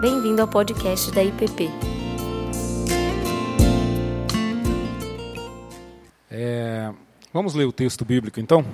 [0.00, 1.68] Bem-vindo ao podcast da IPP.
[6.30, 6.94] É,
[7.32, 8.64] vamos ler o texto bíblico então?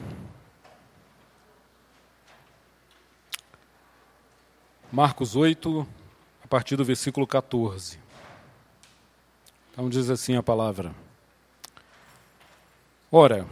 [4.93, 5.87] Marcos 8,
[6.45, 7.99] a partir do versículo 14.
[9.73, 10.95] Então diz assim a palavra:
[13.11, 13.47] Ora,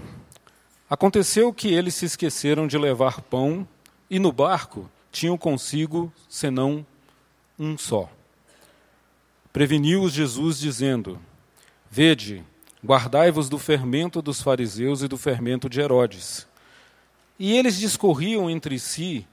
[0.91, 3.67] aconteceu que eles se esqueceram de levar pão
[4.11, 6.85] e no barco tinham consigo senão
[7.63, 8.11] um só.
[9.53, 11.21] Preveniu-os Jesus, dizendo:
[11.89, 12.45] Vede,
[12.85, 16.47] guardai-vos do fermento dos fariseus e do fermento de Herodes.
[17.39, 19.27] E eles discorriam entre si,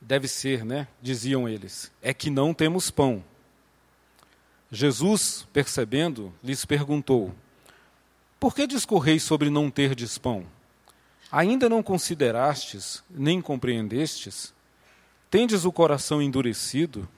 [0.00, 0.86] deve ser, né?
[1.02, 3.24] Diziam eles: É que não temos pão.
[4.70, 7.34] Jesus, percebendo, lhes perguntou:
[8.38, 10.46] Por que discorreis sobre não terdes pão?
[11.32, 14.52] Ainda não considerastes, nem compreendestes?
[15.30, 17.08] Tendes o coração endurecido?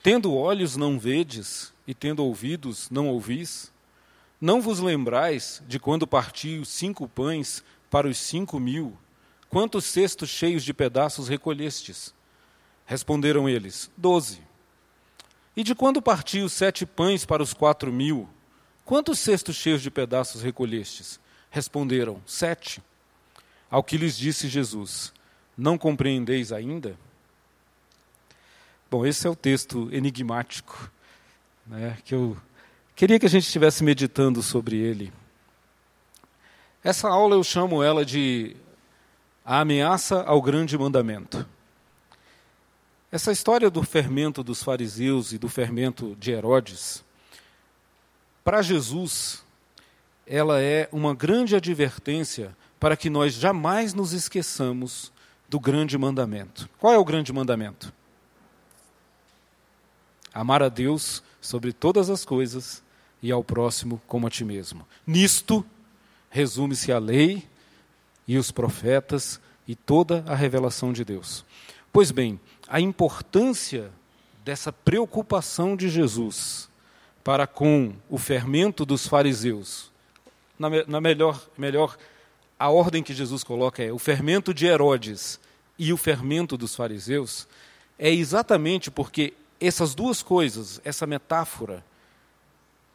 [0.00, 3.72] Tendo olhos não vedes, e tendo ouvidos não ouvis?
[4.40, 8.96] Não vos lembrais de quando parti os cinco pães para os cinco mil?
[9.48, 12.14] Quantos cestos cheios de pedaços recolhestes?
[12.86, 14.40] Responderam eles: Doze.
[15.56, 18.28] E de quando parti os sete pães para os quatro mil?
[18.84, 21.18] Quantos cestos cheios de pedaços recolhestes?
[21.50, 22.80] Responderam: Sete.
[23.68, 25.12] Ao que lhes disse Jesus:
[25.56, 26.96] Não compreendeis ainda?
[28.94, 30.88] Bom, esse é o texto enigmático,
[31.66, 32.36] né, que eu
[32.94, 35.12] queria que a gente estivesse meditando sobre ele.
[36.80, 38.54] Essa aula eu chamo ela de
[39.44, 41.44] A Ameaça ao Grande Mandamento.
[43.10, 47.04] Essa história do fermento dos fariseus e do fermento de Herodes,
[48.44, 49.44] para Jesus,
[50.24, 55.12] ela é uma grande advertência para que nós jamais nos esqueçamos
[55.48, 56.70] do grande mandamento.
[56.78, 57.92] Qual é o grande mandamento?
[60.34, 62.82] Amar a Deus sobre todas as coisas
[63.22, 64.86] e ao próximo como a ti mesmo.
[65.06, 65.64] Nisto
[66.28, 67.46] resume-se a lei
[68.26, 71.44] e os profetas e toda a revelação de Deus.
[71.92, 73.90] Pois bem, a importância
[74.44, 76.68] dessa preocupação de Jesus
[77.22, 79.90] para com o fermento dos fariseus,
[80.58, 81.96] na, na melhor, melhor,
[82.58, 85.40] a ordem que Jesus coloca é o fermento de Herodes
[85.78, 87.48] e o fermento dos fariseus,
[87.98, 89.32] é exatamente porque
[89.66, 91.84] essas duas coisas, essa metáfora,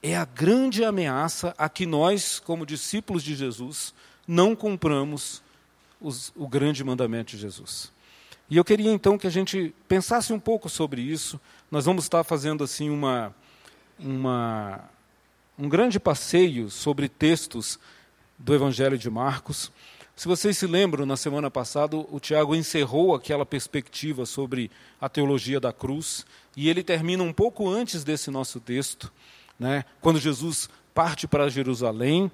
[0.02, 3.94] é a grande ameaça a que nós, como discípulos de Jesus,
[4.28, 5.42] não compramos
[6.00, 7.92] os, o grande mandamento de Jesus.
[8.50, 11.40] E eu queria então que a gente pensasse um pouco sobre isso.
[11.70, 13.36] Nós vamos estar fazendo assim uma,
[14.00, 14.90] uma
[15.58, 17.78] um grande passeio sobre textos
[18.38, 19.72] do Evangelho de Marcos.
[20.20, 24.70] Se vocês se lembram, na semana passada, o Tiago encerrou aquela perspectiva sobre
[25.00, 26.26] a teologia da cruz,
[26.58, 29.10] e ele termina um pouco antes desse nosso texto,
[29.58, 32.30] né, quando Jesus parte para Jerusalém,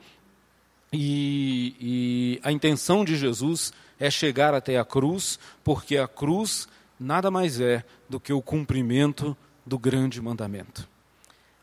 [0.92, 6.68] e, e a intenção de Jesus é chegar até a cruz, porque a cruz
[7.00, 10.90] nada mais é do que o cumprimento do grande mandamento.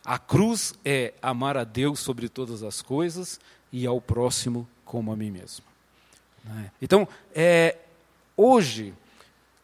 [0.04, 3.40] A cruz é amar a Deus sobre todas as coisas
[3.72, 5.71] e ao próximo como a mim mesmo.
[6.44, 6.70] Né?
[6.80, 7.76] Então, é,
[8.36, 8.94] hoje,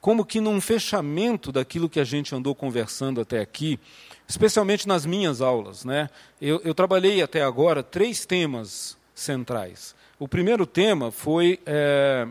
[0.01, 3.79] como que num fechamento daquilo que a gente andou conversando até aqui,
[4.27, 6.09] especialmente nas minhas aulas, né?
[6.41, 9.95] eu, eu trabalhei até agora três temas centrais.
[10.19, 12.29] O primeiro tema foi é,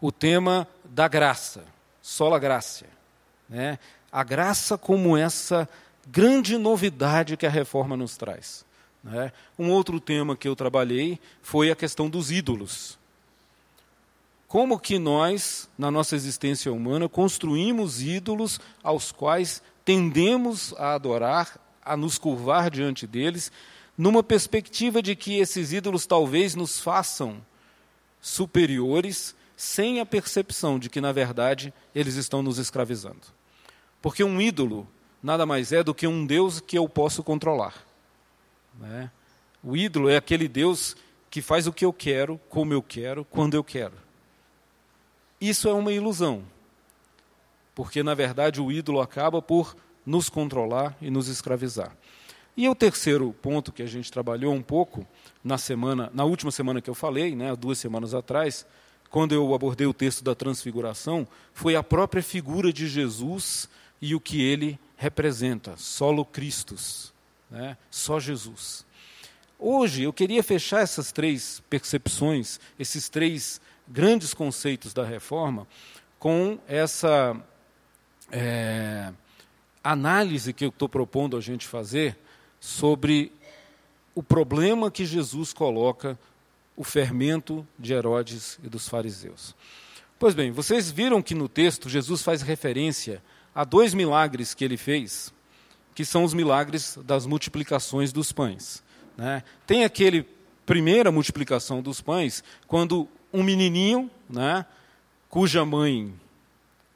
[0.00, 1.64] o tema da graça,
[2.00, 2.86] sola graça.
[3.48, 3.78] Né?
[4.12, 5.68] A graça como essa
[6.08, 8.64] grande novidade que a reforma nos traz.
[9.02, 9.32] Né?
[9.58, 12.99] Um outro tema que eu trabalhei foi a questão dos ídolos
[14.50, 21.96] como que nós, na nossa existência humana, construímos ídolos aos quais tendemos a adorar, a
[21.96, 23.52] nos curvar diante deles,
[23.96, 27.40] numa perspectiva de que esses ídolos talvez nos façam
[28.20, 33.28] superiores, sem a percepção de que, na verdade, eles estão nos escravizando.
[34.02, 34.88] Porque um ídolo
[35.22, 37.86] nada mais é do que um Deus que eu posso controlar.
[38.80, 39.12] Né?
[39.62, 40.96] O ídolo é aquele Deus
[41.30, 44.09] que faz o que eu quero, como eu quero, quando eu quero.
[45.40, 46.44] Isso é uma ilusão,
[47.74, 51.96] porque na verdade o ídolo acaba por nos controlar e nos escravizar.
[52.56, 55.06] E o terceiro ponto que a gente trabalhou um pouco
[55.42, 58.66] na semana, na última semana que eu falei, né, duas semanas atrás,
[59.08, 63.68] quando eu abordei o texto da transfiguração, foi a própria figura de Jesus
[64.00, 67.14] e o que ele representa, solo Christus,
[67.50, 68.84] né, só Jesus.
[69.58, 73.60] Hoje eu queria fechar essas três percepções, esses três
[73.90, 75.66] grandes conceitos da reforma
[76.18, 77.36] com essa
[78.30, 79.12] é,
[79.82, 82.16] análise que eu estou propondo a gente fazer
[82.60, 83.32] sobre
[84.14, 86.18] o problema que Jesus coloca
[86.76, 89.54] o fermento de Herodes e dos fariseus.
[90.18, 93.22] Pois bem, vocês viram que no texto Jesus faz referência
[93.54, 95.32] a dois milagres que ele fez,
[95.94, 98.82] que são os milagres das multiplicações dos pães.
[99.16, 99.42] Né?
[99.66, 100.26] Tem aquele
[100.64, 104.64] primeira multiplicação dos pães, quando um menininho, né,
[105.28, 106.12] cuja mãe,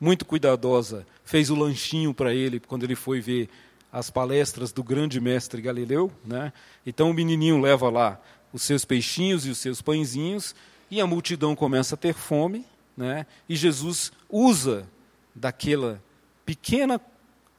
[0.00, 3.48] muito cuidadosa, fez o lanchinho para ele quando ele foi ver
[3.92, 6.10] as palestras do grande mestre Galileu.
[6.25, 6.52] Né?
[6.84, 8.20] Então o menininho leva lá
[8.52, 10.54] os seus peixinhos e os seus pãezinhos,
[10.90, 12.64] e a multidão começa a ter fome,
[12.96, 13.26] né?
[13.48, 14.86] e Jesus usa
[15.34, 16.00] daquela
[16.44, 17.00] pequena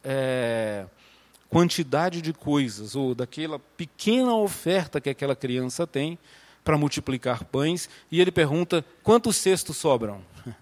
[0.03, 0.85] é,
[1.49, 6.17] quantidade de coisas, ou daquela pequena oferta que aquela criança tem,
[6.65, 10.21] para multiplicar pães, e ele pergunta: quantos cestos sobram?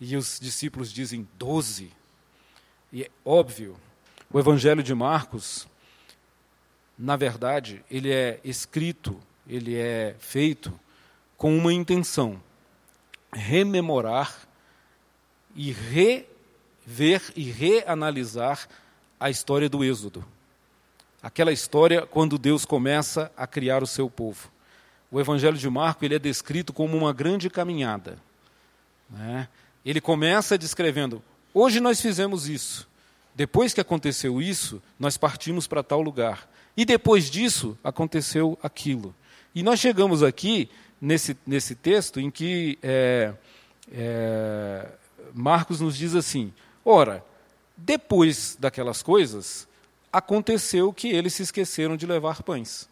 [0.00, 1.90] E os discípulos dizem: doze.
[2.92, 3.76] E é óbvio,
[4.32, 5.66] o Evangelho de Marcos,
[6.96, 10.72] na verdade, ele é escrito, ele é feito
[11.36, 12.40] com uma intenção:
[13.32, 14.46] rememorar
[15.56, 18.68] e rever e reanalisar
[19.18, 20.24] a história do Êxodo.
[21.20, 24.48] Aquela história quando Deus começa a criar o seu povo.
[25.10, 28.18] O Evangelho de Marcos ele é descrito como uma grande caminhada.
[29.08, 29.48] Né?
[29.84, 31.22] Ele começa descrevendo:
[31.54, 32.88] hoje nós fizemos isso.
[33.34, 36.48] Depois que aconteceu isso, nós partimos para tal lugar.
[36.76, 39.14] E depois disso, aconteceu aquilo.
[39.54, 40.68] E nós chegamos aqui,
[41.00, 43.32] nesse, nesse texto, em que é,
[43.92, 44.88] é,
[45.32, 46.52] Marcos nos diz assim:
[46.84, 47.24] ora,
[47.76, 49.66] depois daquelas coisas,
[50.12, 52.88] aconteceu que eles se esqueceram de levar pães.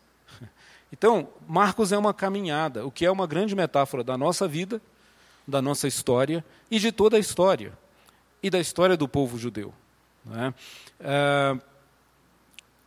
[0.98, 4.80] Então, Marcos é uma caminhada, o que é uma grande metáfora da nossa vida,
[5.46, 7.76] da nossa história e de toda a história,
[8.42, 9.74] e da história do povo judeu.
[10.34, 10.54] É?
[11.00, 11.58] É,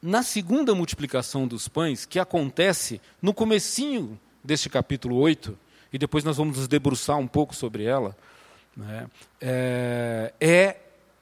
[0.01, 5.55] na segunda multiplicação dos pães, que acontece no comecinho deste capítulo 8,
[5.93, 8.17] e depois nós vamos nos debruçar um pouco sobre ela,
[8.75, 9.07] né?
[9.39, 10.77] é, é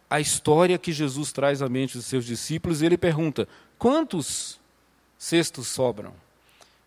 [0.10, 3.46] a história que Jesus traz à mente dos seus discípulos, e ele pergunta:
[3.78, 4.58] quantos
[5.18, 6.14] cestos sobram?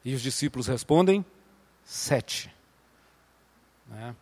[0.05, 1.25] E os discípulos respondem:
[1.85, 2.51] sete.
[3.89, 4.15] Né?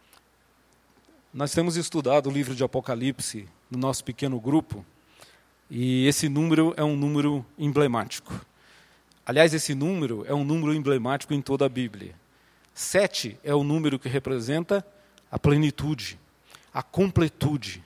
[1.32, 4.84] Nós temos estudado o livro de Apocalipse no nosso pequeno grupo,
[5.70, 8.44] e esse número é um número emblemático.
[9.24, 12.14] Aliás, esse número é um número emblemático em toda a Bíblia.
[12.72, 14.84] Sete é o número que representa
[15.30, 16.18] a plenitude,
[16.72, 17.84] a completude,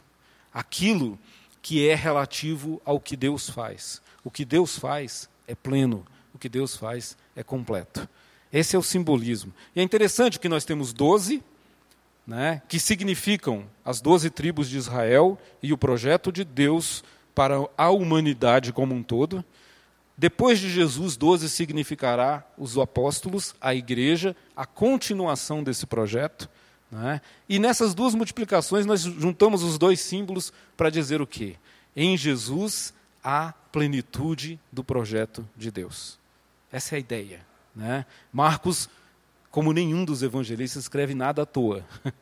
[0.55, 1.19] aquilo
[1.61, 4.01] que é relativo ao que Deus faz.
[4.23, 8.09] O que Deus faz é pleno, o que Deus faz é completo.
[8.53, 9.53] Esse é o simbolismo.
[9.75, 11.43] E é interessante que nós temos doze,
[12.27, 17.03] né, que significam as doze tribos de Israel e o projeto de Deus
[17.35, 19.45] para a humanidade como um todo.
[20.17, 26.49] Depois de Jesus, doze significará os apóstolos, a igreja, a continuação desse projeto.
[26.91, 27.21] Né?
[27.49, 31.57] E nessas duas multiplicações nós juntamos os dois símbolos para dizer o quê?
[31.97, 32.93] Em Jesus
[33.25, 36.22] há plenitude do projeto de Deus.
[36.73, 37.47] Essa é a ideia.
[37.77, 38.07] Né?
[38.33, 38.89] Marcos,
[39.51, 41.85] como nenhum dos evangelistas, escreve nada à toa.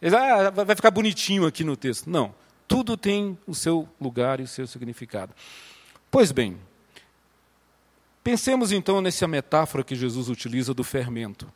[0.00, 2.08] Ele, ah, vai ficar bonitinho aqui no texto.
[2.08, 2.34] Não.
[2.66, 5.34] Tudo tem o seu lugar e o seu significado.
[6.10, 6.56] Pois bem,
[8.24, 11.52] pensemos então nessa metáfora que Jesus utiliza do fermento.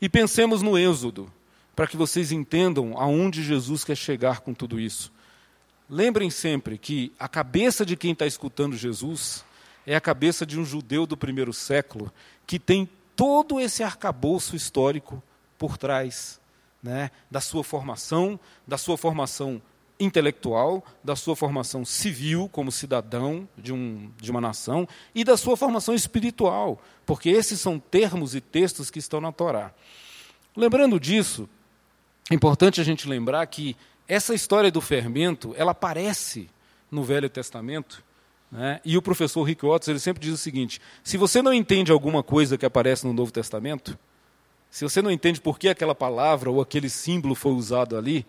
[0.00, 1.30] E pensemos no Êxodo
[1.76, 5.12] para que vocês entendam aonde Jesus quer chegar com tudo isso.
[5.88, 9.44] Lembrem sempre que a cabeça de quem está escutando Jesus
[9.86, 12.12] é a cabeça de um judeu do primeiro século
[12.46, 15.22] que tem todo esse arcabouço histórico
[15.58, 16.40] por trás
[16.82, 19.62] né, da sua formação, da sua formação
[20.00, 25.56] intelectual, da sua formação civil como cidadão de, um, de uma nação e da sua
[25.56, 29.72] formação espiritual, porque esses são termos e textos que estão na Torá.
[30.56, 31.48] Lembrando disso,
[32.30, 33.76] é importante a gente lembrar que
[34.08, 36.50] essa história do fermento, ela aparece
[36.90, 38.02] no Velho Testamento,
[38.52, 38.80] né?
[38.84, 42.22] e o professor Rick Watts ele sempre diz o seguinte, se você não entende alguma
[42.22, 43.98] coisa que aparece no Novo Testamento,
[44.70, 48.26] se você não entende por que aquela palavra ou aquele símbolo foi usado ali,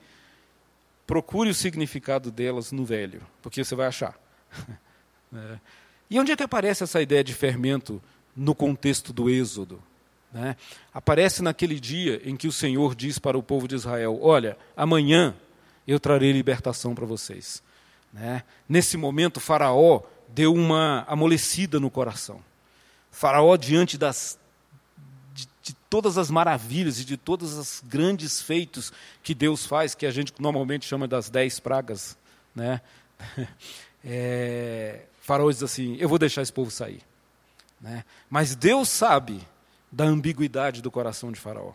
[1.05, 4.17] procure o significado delas no Velho, porque você vai achar.
[5.35, 5.59] é.
[6.09, 8.01] E onde é que aparece essa ideia de fermento
[8.35, 9.81] no contexto do Êxodo?
[10.31, 10.55] Né?
[10.93, 15.35] Aparece naquele dia em que o Senhor diz para o povo de Israel: Olha, amanhã
[15.87, 17.61] eu trarei libertação para vocês.
[18.11, 18.43] Né?
[18.67, 20.01] Nesse momento, Faraó
[20.33, 22.43] deu uma amolecida no coração.
[23.11, 24.39] Faraó, diante das,
[25.33, 30.05] de, de, todas as maravilhas e de todos os grandes feitos que Deus faz, que
[30.05, 32.17] a gente normalmente chama das dez pragas,
[32.55, 32.81] né?
[34.03, 37.01] é, Faraó diz assim: Eu vou deixar esse povo sair.
[37.79, 38.03] Né?
[38.29, 39.45] Mas Deus sabe
[39.91, 41.73] da ambiguidade do coração de Faraó.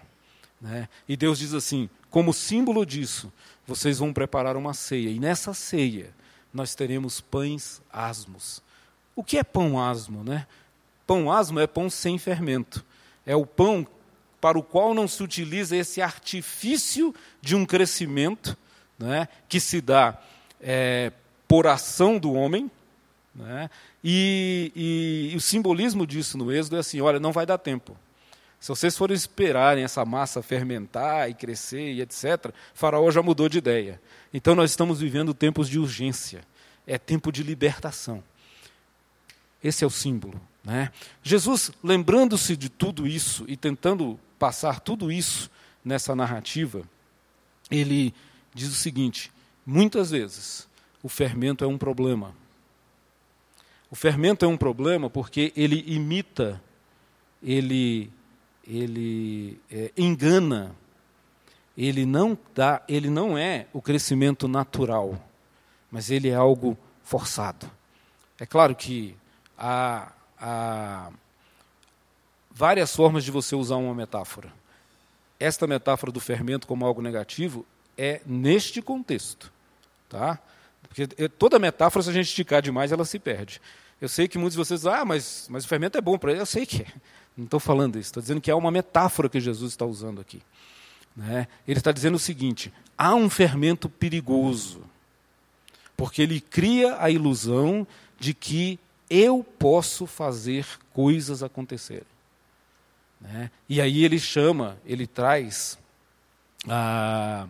[0.61, 0.89] Né?
[1.09, 3.33] E Deus diz assim: como símbolo disso,
[3.67, 6.13] vocês vão preparar uma ceia, e nessa ceia
[6.53, 8.63] nós teremos pães asmos.
[9.15, 10.23] O que é pão asmo?
[10.25, 10.47] Né?
[11.07, 12.85] Pão asmo é pão sem fermento.
[13.27, 13.87] É o pão
[14.41, 18.57] para o qual não se utiliza esse artifício de um crescimento
[18.99, 20.21] né, que se dá
[20.61, 21.13] é,
[21.47, 22.71] por ação do homem.
[23.35, 23.69] Né,
[24.03, 27.97] e, e, e o simbolismo disso no Êxodo é assim: olha, não vai dar tempo.
[28.61, 33.59] Se vocês forem esperarem essa massa fermentar e crescer e etc., Faraó já mudou de
[33.59, 34.01] ideia.
[34.35, 36.43] Então nós estamos vivendo tempos de urgência.
[36.87, 38.23] É tempo de libertação.
[39.63, 40.41] Esse é o símbolo.
[40.65, 40.91] Né?
[41.23, 45.51] Jesus, lembrando-se de tudo isso e tentando passar tudo isso
[45.85, 46.83] nessa narrativa,
[47.71, 48.15] ele
[48.55, 49.33] diz o seguinte:
[49.65, 50.69] muitas vezes
[51.03, 52.35] o fermento é um problema.
[53.91, 56.61] O fermento é um problema porque ele imita,
[57.43, 58.11] ele
[58.69, 60.77] ele é, engana,
[61.77, 65.19] ele não dá, ele não é o crescimento natural,
[65.91, 67.71] mas ele é algo forçado.
[68.39, 69.17] É claro que
[69.57, 71.11] há, há
[72.51, 74.53] várias formas de você usar uma metáfora.
[75.41, 77.65] Esta metáfora do fermento como algo negativo
[77.97, 79.51] é neste contexto,
[80.09, 80.39] tá?
[80.89, 83.61] Porque toda metáfora, se a gente esticar demais, ela se perde.
[84.01, 86.41] Eu sei que muitos de vocês, ah, mas, mas o fermento é bom para ele.
[86.41, 86.87] Eu sei que é.
[87.39, 90.43] Não estou falando isso, estou dizendo que é uma metáfora que Jesus está usando aqui.
[91.15, 91.47] Né?
[91.69, 94.83] Ele está dizendo o seguinte: há um fermento perigoso,
[95.97, 97.87] porque ele cria a ilusão
[98.19, 98.77] de que
[99.09, 102.03] eu posso fazer coisas acontecerem.
[103.21, 103.53] Né?
[103.69, 105.79] E aí ele chama, ele traz
[106.69, 107.47] a,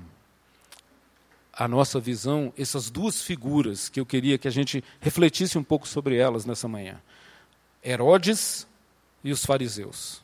[1.50, 5.88] a nossa visão, essas duas figuras que eu queria que a gente refletisse um pouco
[5.88, 7.00] sobre elas nessa manhã:
[7.82, 8.68] Herodes
[9.28, 10.22] e os fariseus.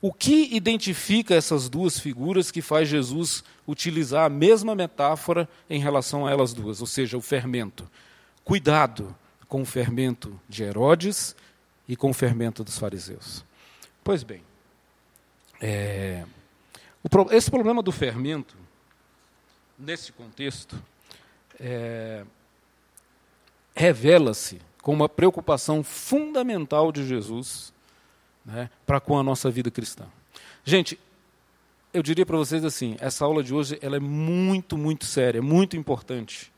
[0.00, 6.26] O que identifica essas duas figuras que faz Jesus utilizar a mesma metáfora em relação
[6.26, 7.88] a elas duas, ou seja, o fermento?
[8.44, 9.14] Cuidado
[9.48, 11.34] com o fermento de Herodes
[11.86, 13.44] e com o fermento dos fariseus.
[14.04, 14.42] Pois bem,
[15.60, 16.24] é,
[17.32, 18.56] esse problema do fermento,
[19.78, 20.80] nesse contexto,
[21.58, 22.24] é,
[23.74, 27.76] revela-se como uma preocupação fundamental de Jesus
[28.48, 30.06] né, para com a nossa vida cristã.
[30.64, 30.98] Gente,
[31.92, 35.76] eu diria para vocês assim, essa aula de hoje ela é muito, muito séria, muito
[35.76, 36.50] importante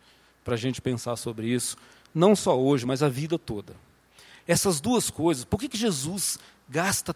[0.45, 1.77] para a gente pensar sobre isso,
[2.15, 3.75] não só hoje, mas a vida toda.
[4.47, 7.15] Essas duas coisas, por que, que Jesus gasta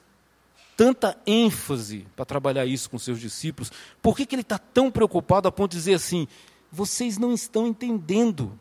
[0.76, 3.70] tanta ênfase para trabalhar isso com seus discípulos?
[4.02, 6.28] Por que, que ele está tão preocupado a ponto de dizer assim:
[6.70, 8.58] vocês não estão entendendo?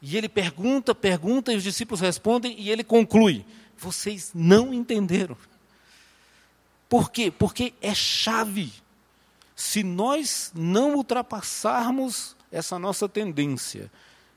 [0.00, 3.44] E ele pergunta, pergunta, e os discípulos respondem, e ele conclui:
[3.78, 5.36] vocês não entenderam.
[6.88, 7.30] Por quê?
[7.30, 8.72] Porque é chave.
[9.56, 13.90] Se nós não ultrapassarmos essa nossa tendência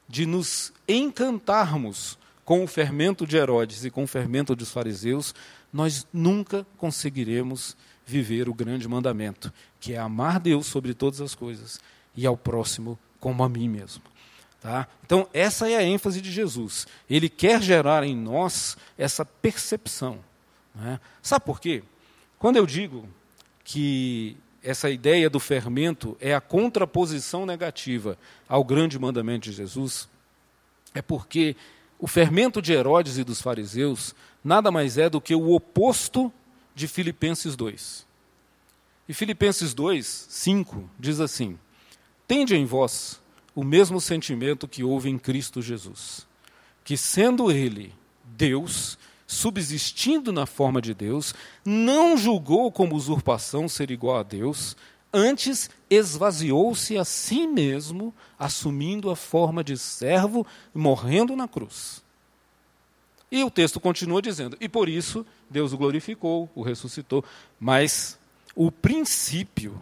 [0.08, 5.36] de nos encantarmos com o fermento de Herodes e com o fermento dos fariseus,
[5.72, 7.76] nós nunca conseguiremos
[8.06, 11.80] viver o grande mandamento, que é amar Deus sobre todas as coisas
[12.16, 14.02] e ao próximo como a mim mesmo.
[14.62, 14.88] Tá?
[15.06, 16.88] Então, essa é a ênfase de Jesus.
[17.10, 20.20] Ele quer gerar em nós essa percepção.
[20.74, 21.00] Né?
[21.22, 21.84] Sabe por quê?
[22.40, 23.08] Quando eu digo
[23.64, 30.10] que essa ideia do fermento é a contraposição negativa ao grande mandamento de Jesus,
[30.94, 31.56] é porque
[32.00, 36.32] o fermento de Herodes e dos fariseus nada mais é do que o oposto
[36.76, 38.06] de Filipenses 2.
[39.10, 41.58] E Filipenses 2, 5 diz assim:
[42.28, 43.22] Tende em vós
[43.58, 46.28] o mesmo sentimento que houve em Cristo Jesus,
[46.84, 47.92] que sendo ele
[48.24, 51.34] Deus, subsistindo na forma de Deus,
[51.66, 54.78] não julgou como usurpação ser igual a Deus,
[55.12, 62.04] antes esvaziou-se a si mesmo, assumindo a forma de servo, morrendo na cruz.
[63.32, 67.26] E o texto continua dizendo: e por isso Deus o glorificou, o ressuscitou.
[67.60, 68.20] Mas
[68.56, 69.82] o princípio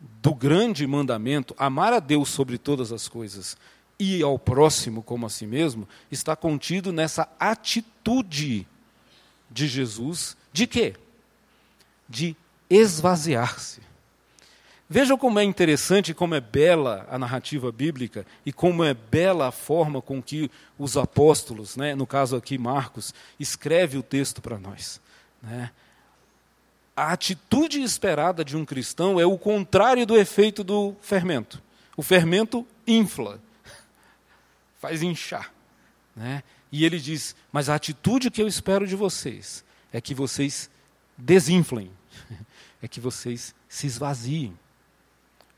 [0.00, 3.56] do grande mandamento, amar a Deus sobre todas as coisas
[3.98, 8.66] e ao próximo como a si mesmo, está contido nessa atitude
[9.50, 10.94] de Jesus de quê?
[12.08, 12.36] De
[12.70, 13.80] esvaziar-se.
[14.90, 19.52] Vejam como é interessante, como é bela a narrativa bíblica e como é bela a
[19.52, 24.98] forma com que os apóstolos, né, no caso aqui Marcos, escreve o texto para nós.
[25.42, 25.70] Né?
[26.98, 31.62] A atitude esperada de um cristão é o contrário do efeito do fermento.
[31.96, 33.40] O fermento infla.
[34.80, 35.54] faz inchar.
[36.16, 36.42] Né?
[36.72, 40.68] E ele diz: Mas a atitude que eu espero de vocês é que vocês
[41.16, 41.88] desinflem,
[42.82, 44.58] é que vocês se esvaziem.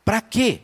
[0.04, 0.60] Para quê?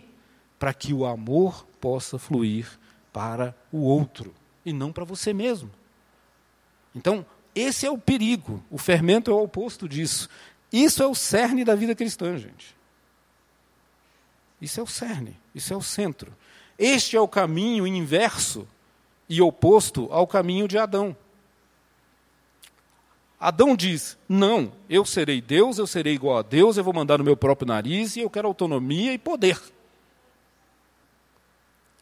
[0.59, 2.69] Para que o amor possa fluir
[3.15, 5.71] para o outro e não para você mesmo.
[6.95, 8.63] Então, esse é o perigo.
[8.71, 10.29] O fermento é o oposto disso.
[10.77, 12.77] Isso é o cerne da vida cristã, gente.
[14.61, 16.37] Isso é o cerne, isso é o centro.
[16.79, 18.69] Este é o caminho inverso
[19.27, 21.17] e oposto ao caminho de Adão.
[23.41, 27.25] Adão diz: Não, eu serei Deus, eu serei igual a Deus, eu vou mandar no
[27.25, 29.59] meu próprio nariz e eu quero autonomia e poder.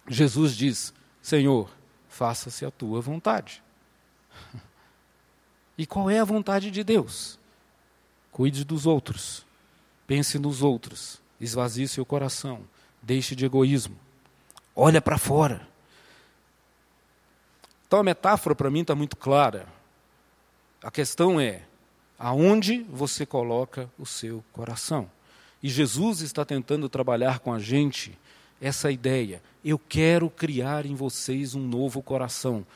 [0.08, 1.70] Jesus diz: Senhor,
[2.08, 3.62] faça-se a tua vontade.
[5.76, 7.36] E qual é a vontade de Deus?
[8.34, 9.46] Cuide dos outros,
[10.08, 12.62] pense nos outros, esvazie seu coração,
[13.00, 13.96] deixe de egoísmo,
[14.74, 15.64] olha para fora.
[17.86, 19.68] Então a metáfora para mim está muito clara.
[20.82, 21.62] A questão é
[22.18, 25.08] aonde você coloca o seu coração.
[25.62, 28.18] E Jesus está tentando trabalhar com a gente
[28.60, 29.40] essa ideia.
[29.64, 32.66] Eu quero criar em vocês um novo coração.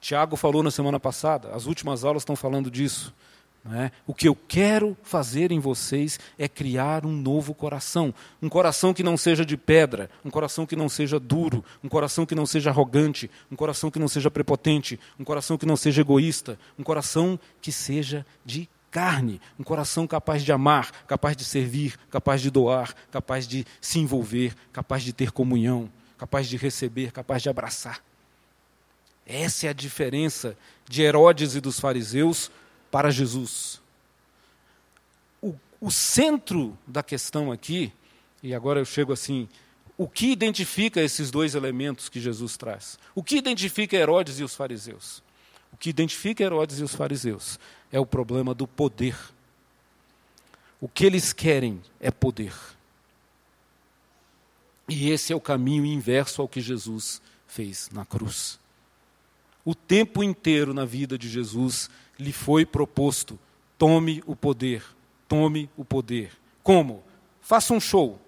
[0.00, 3.12] Tiago falou na semana passada, as últimas aulas estão falando disso.
[3.72, 3.90] É?
[4.06, 8.12] O que eu quero fazer em vocês é criar um novo coração.
[8.42, 12.26] Um coração que não seja de pedra, um coração que não seja duro, um coração
[12.26, 16.02] que não seja arrogante, um coração que não seja prepotente, um coração que não seja
[16.02, 21.98] egoísta, um coração que seja de carne, um coração capaz de amar, capaz de servir,
[22.10, 27.42] capaz de doar, capaz de se envolver, capaz de ter comunhão, capaz de receber, capaz
[27.42, 28.00] de abraçar.
[29.26, 30.54] Essa é a diferença
[30.86, 32.50] de Herodes e dos fariseus
[32.94, 33.80] para Jesus.
[35.42, 37.92] O, o centro da questão aqui,
[38.40, 39.48] e agora eu chego assim,
[39.98, 42.96] o que identifica esses dois elementos que Jesus traz?
[43.12, 45.24] O que identifica Herodes e os fariseus?
[45.72, 47.58] O que identifica Herodes e os fariseus
[47.90, 49.18] é o problema do poder.
[50.80, 52.54] O que eles querem é poder.
[54.88, 58.56] E esse é o caminho inverso ao que Jesus fez na cruz.
[59.64, 63.38] O tempo inteiro na vida de Jesus lhe foi proposto:
[63.78, 64.84] tome o poder,
[65.28, 66.32] tome o poder.
[66.62, 67.02] Como?
[67.40, 68.20] Faça um show.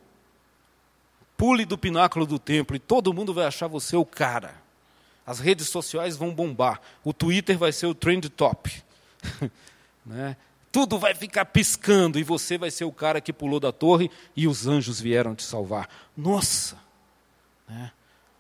[1.37, 4.55] Pule do pináculo do templo e todo mundo vai achar você o cara.
[5.27, 6.81] As redes sociais vão bombar.
[7.05, 8.83] O Twitter vai ser o trend top.
[10.05, 10.37] né?
[10.70, 14.46] Tudo vai ficar piscando e você vai ser o cara que pulou da torre e
[14.46, 15.88] os anjos vieram te salvar.
[16.16, 16.79] Nossa!
[17.68, 17.90] Né?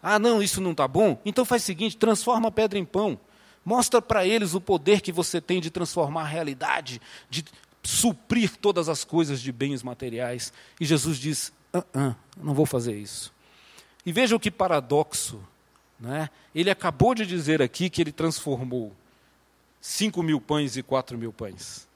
[0.02, 1.20] Ah, não, isso não está bom?
[1.24, 3.18] Então faz o seguinte: transforma a pedra em pão.
[3.66, 7.44] Mostra para eles o poder que você tem de transformar a realidade, de
[7.82, 10.52] suprir todas as coisas de bens materiais.
[10.80, 13.34] E Jesus diz: ah, ah, não vou fazer isso.
[14.04, 15.40] E veja o que paradoxo.
[15.98, 16.30] Né?
[16.54, 18.94] Ele acabou de dizer aqui que ele transformou
[19.80, 21.88] cinco mil pães e quatro mil pães.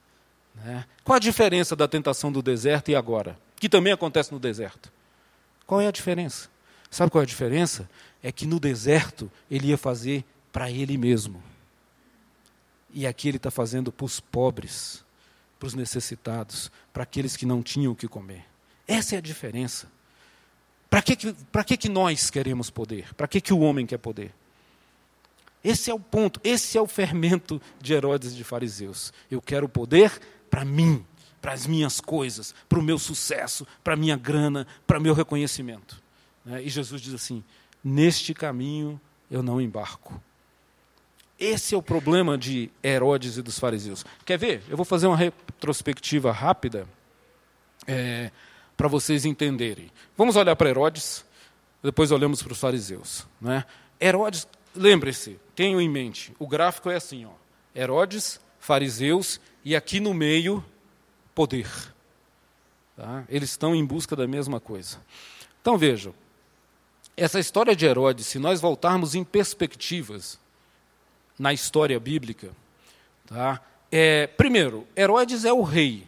[0.56, 0.84] Né?
[1.04, 3.38] Qual a diferença da tentação do deserto e agora?
[3.54, 4.90] Que também acontece no deserto.
[5.68, 6.48] Qual é a diferença?
[6.90, 7.88] Sabe qual é a diferença?
[8.20, 11.40] É que no deserto ele ia fazer para ele mesmo.
[12.92, 15.04] E aqui ele está fazendo para os pobres,
[15.58, 18.44] para os necessitados, para aqueles que não tinham o que comer.
[18.86, 19.88] Essa é a diferença.
[20.88, 23.14] Para que, que, que, nós queremos poder?
[23.14, 24.34] Para que, que o homem quer poder?
[25.62, 29.12] Esse é o ponto, esse é o fermento de Herodes e de fariseus.
[29.30, 30.10] Eu quero poder
[30.50, 31.04] para mim,
[31.40, 35.14] para as minhas coisas, para o meu sucesso, para a minha grana, para o meu
[35.14, 36.02] reconhecimento.
[36.44, 36.64] Né?
[36.64, 37.44] E Jesus diz assim:
[37.84, 39.00] neste caminho
[39.30, 40.20] eu não embarco.
[41.40, 44.04] Esse é o problema de Herodes e dos fariseus.
[44.26, 44.62] Quer ver?
[44.68, 46.86] Eu vou fazer uma retrospectiva rápida
[47.86, 48.30] é,
[48.76, 49.90] para vocês entenderem.
[50.18, 51.24] Vamos olhar para Herodes,
[51.82, 53.26] depois olhamos para os fariseus.
[53.40, 53.64] Né?
[53.98, 57.32] Herodes, lembre-se, tenham em mente, o gráfico é assim: ó,
[57.74, 60.62] Herodes, fariseus e aqui no meio,
[61.34, 61.70] poder.
[62.96, 63.24] Tá?
[63.30, 64.98] Eles estão em busca da mesma coisa.
[65.62, 66.14] Então vejam,
[67.16, 70.39] essa história de Herodes, se nós voltarmos em perspectivas,
[71.40, 72.50] na história bíblica.
[73.24, 73.62] Tá?
[73.90, 76.06] É, primeiro, Herodes é o rei,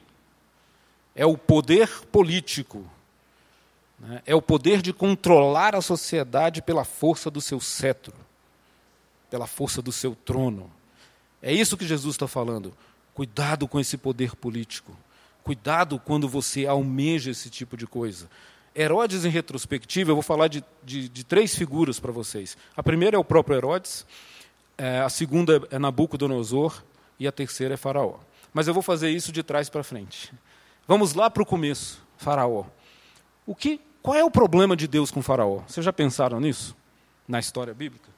[1.14, 2.86] é o poder político,
[3.98, 4.20] né?
[4.26, 8.12] é o poder de controlar a sociedade pela força do seu cetro,
[9.30, 10.70] pela força do seu trono.
[11.40, 12.74] É isso que Jesus está falando.
[13.14, 14.94] Cuidado com esse poder político.
[15.42, 18.28] Cuidado quando você almeja esse tipo de coisa.
[18.76, 22.56] Herodes, em retrospectiva, eu vou falar de, de, de três figuras para vocês.
[22.76, 24.06] A primeira é o próprio Herodes,
[24.82, 26.82] é, a segunda é Nabucodonosor
[27.16, 28.18] e a terceira é Faraó.
[28.52, 30.34] Mas eu vou fazer isso de trás para frente.
[30.88, 32.64] Vamos lá para o começo, Faraó.
[33.46, 35.62] O que, qual é o problema de Deus com Faraó?
[35.68, 36.76] Vocês já pensaram nisso?
[37.28, 38.08] Na história bíblica?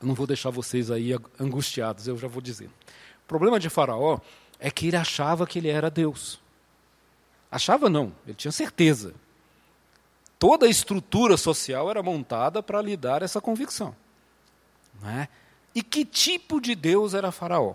[0.00, 2.66] Eu não vou deixar vocês aí angustiados, eu já vou dizer.
[2.66, 4.18] O problema de Faraó
[4.58, 6.40] é que ele achava que ele era Deus.
[7.48, 9.14] Achava não, ele tinha certeza.
[10.38, 13.94] Toda a estrutura social era montada para lhe dar essa convicção.
[15.00, 15.28] Não é?
[15.74, 17.74] E que tipo de Deus era Faraó?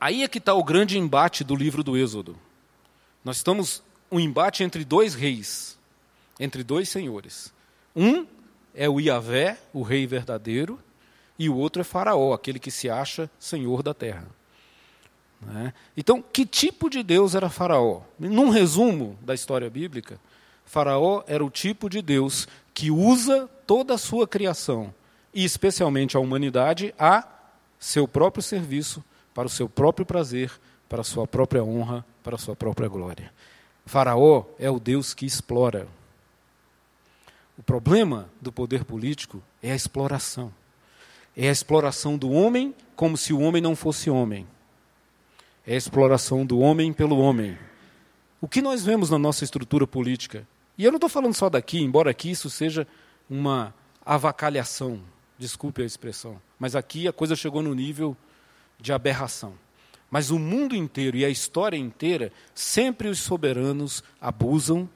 [0.00, 2.36] Aí é que está o grande embate do livro do Êxodo.
[3.24, 5.78] Nós estamos um embate entre dois reis,
[6.38, 7.52] entre dois senhores.
[7.94, 8.26] Um
[8.74, 10.78] é o Iavé, o rei verdadeiro,
[11.38, 14.26] e o outro é Faraó, aquele que se acha senhor da terra.
[15.40, 15.72] Né?
[15.96, 18.02] Então, que tipo de Deus era Faraó?
[18.18, 20.20] Num resumo da história bíblica,
[20.70, 24.94] Faraó era o tipo de Deus que usa toda a sua criação,
[25.34, 27.26] e especialmente a humanidade, a
[27.76, 29.02] seu próprio serviço,
[29.34, 30.52] para o seu próprio prazer,
[30.88, 33.32] para a sua própria honra, para a sua própria glória.
[33.84, 35.88] Faraó é o Deus que explora.
[37.58, 40.54] O problema do poder político é a exploração.
[41.36, 44.46] É a exploração do homem como se o homem não fosse homem.
[45.66, 47.58] É a exploração do homem pelo homem.
[48.40, 51.80] O que nós vemos na nossa estrutura política, e eu não estou falando só daqui,
[51.80, 52.86] embora aqui isso seja
[53.28, 55.00] uma avacalhação,
[55.38, 58.16] desculpe a expressão, mas aqui a coisa chegou no nível
[58.78, 59.54] de aberração.
[60.10, 64.88] Mas o mundo inteiro e a história inteira, sempre os soberanos abusam,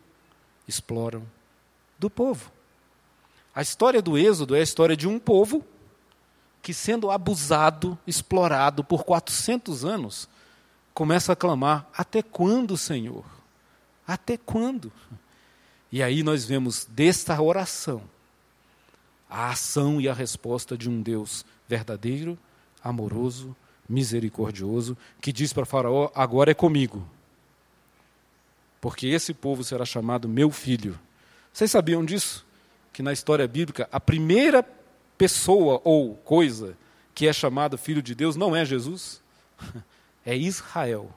[0.67, 1.25] exploram
[1.99, 2.51] do povo.
[3.55, 5.65] A história do Êxodo é a história de um povo
[6.61, 10.29] que, sendo abusado, explorado por 400 anos,
[10.93, 13.25] começa a clamar: Até quando, Senhor?
[14.07, 14.91] Até quando?
[15.95, 18.03] E aí nós vemos desta oração
[19.31, 22.37] a ação e a resposta de um Deus verdadeiro,
[22.83, 23.55] amoroso
[23.89, 27.09] misericordioso, que diz para Faraó: agora é comigo.
[28.81, 30.99] Porque esse povo será chamado meu filho.
[31.53, 32.45] Vocês sabiam disso?
[32.93, 34.69] Que na história bíblica, a primeira
[35.17, 36.77] pessoa ou coisa
[37.15, 39.23] que é chamado filho de Deus não é Jesus,
[40.27, 41.09] é Israel,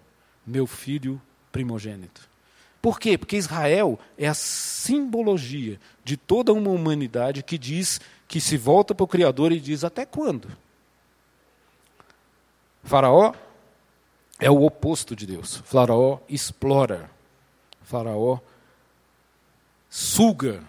[0.45, 1.19] meu filho
[1.51, 2.36] primogênito.
[2.87, 3.17] Por quê?
[3.17, 9.03] Porque Israel é a simbologia de toda uma humanidade que diz que se volta para
[9.03, 10.49] o Criador e diz: até quando?
[12.85, 13.33] Faraó
[14.39, 15.57] é o oposto de Deus.
[15.65, 17.11] Faraó explora.
[17.81, 18.39] Faraó
[19.89, 20.63] suga.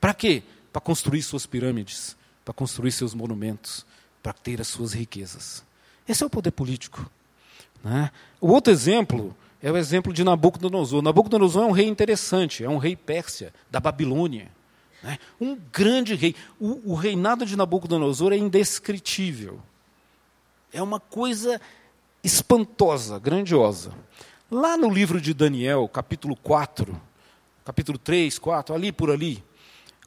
[0.00, 0.44] Para quê?
[0.72, 3.84] Para construir suas pirâmides, para construir seus monumentos,
[4.22, 5.64] para ter as suas riquezas.
[6.06, 7.10] Esse é o poder político.
[7.82, 8.12] Né?
[8.40, 11.00] O outro exemplo é o exemplo de Nabucodonosor.
[11.00, 14.52] Nabucodonosor é um rei interessante, é um rei pérsia, da Babilônia.
[15.02, 15.18] Né?
[15.40, 16.36] Um grande rei.
[16.60, 19.58] O, o reinado de Nabucodonosor é indescritível.
[20.70, 21.58] É uma coisa
[22.22, 23.94] espantosa, grandiosa.
[24.50, 27.00] Lá no livro de Daniel, capítulo 4,
[27.64, 29.42] capítulo 3, 4, ali por ali,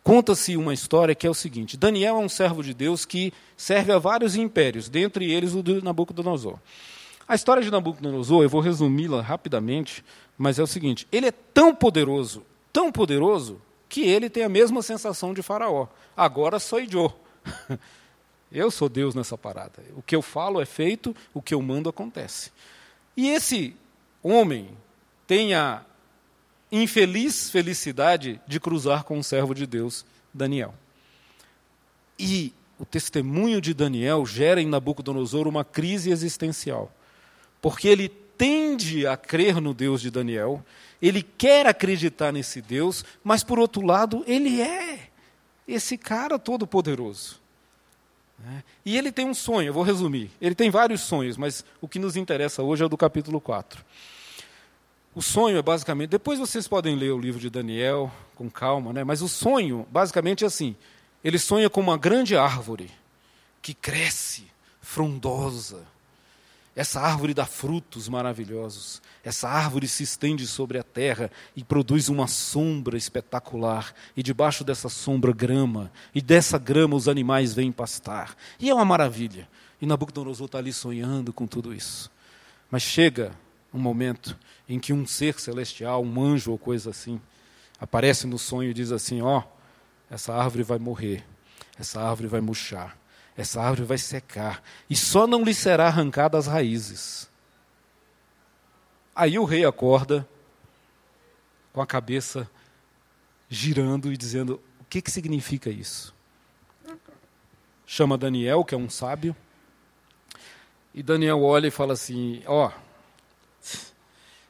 [0.04, 3.92] conta-se uma história que é o seguinte: Daniel é um servo de Deus que serve
[3.92, 6.60] a vários impérios, dentre eles o de Nabucodonosor.
[7.28, 10.04] A história de Nabucodonosor, eu vou resumi-la rapidamente,
[10.38, 14.82] mas é o seguinte: ele é tão poderoso, tão poderoso, que ele tem a mesma
[14.82, 15.88] sensação de Faraó.
[16.16, 17.14] Agora sou eu.
[18.50, 19.84] Eu sou Deus nessa parada.
[19.94, 22.50] O que eu falo é feito, o que eu mando acontece.
[23.16, 23.76] E esse
[24.24, 24.70] homem
[25.28, 25.84] tem a
[26.72, 30.74] infeliz felicidade de cruzar com o servo de Deus, Daniel.
[32.18, 36.90] E o testemunho de Daniel gera em Nabucodonosor uma crise existencial.
[37.68, 40.64] Porque ele tende a crer no Deus de Daniel,
[41.02, 45.10] ele quer acreditar nesse Deus, mas por outro lado, ele é
[45.68, 47.42] esse cara todo-poderoso.
[48.40, 48.64] Né?
[48.86, 50.32] E ele tem um sonho, eu vou resumir.
[50.40, 53.84] Ele tem vários sonhos, mas o que nos interessa hoje é o do capítulo 4.
[55.14, 56.12] O sonho é basicamente.
[56.12, 59.04] Depois vocês podem ler o livro de Daniel com calma, né?
[59.04, 60.74] mas o sonho, basicamente, é assim:
[61.22, 62.90] ele sonha com uma grande árvore
[63.62, 64.48] que cresce,
[64.82, 65.86] frondosa
[66.78, 69.02] essa árvore dá frutos maravilhosos.
[69.24, 73.96] Essa árvore se estende sobre a terra e produz uma sombra espetacular.
[74.16, 75.92] E debaixo dessa sombra, grama.
[76.14, 78.38] E dessa grama os animais vêm pastar.
[78.60, 79.50] E é uma maravilha.
[79.82, 82.12] E Nabucodonosor está ali sonhando com tudo isso.
[82.70, 83.32] Mas chega
[83.74, 84.38] um momento
[84.70, 87.20] em que um ser celestial, um anjo ou coisa assim,
[87.80, 89.44] aparece no sonho e diz assim: Ó, oh,
[90.12, 91.26] essa árvore vai morrer,
[91.80, 92.96] essa árvore vai murchar
[93.38, 97.30] essa árvore vai secar, e só não lhe será arrancada as raízes.
[99.16, 100.28] Aí o rei acorda,
[101.72, 102.50] com a cabeça
[103.48, 106.14] girando e dizendo: o que, que significa isso?
[107.86, 109.36] Chama Daniel, que é um sábio,
[110.94, 112.68] e Daniel olha e fala assim: ó.
[112.68, 112.88] Oh,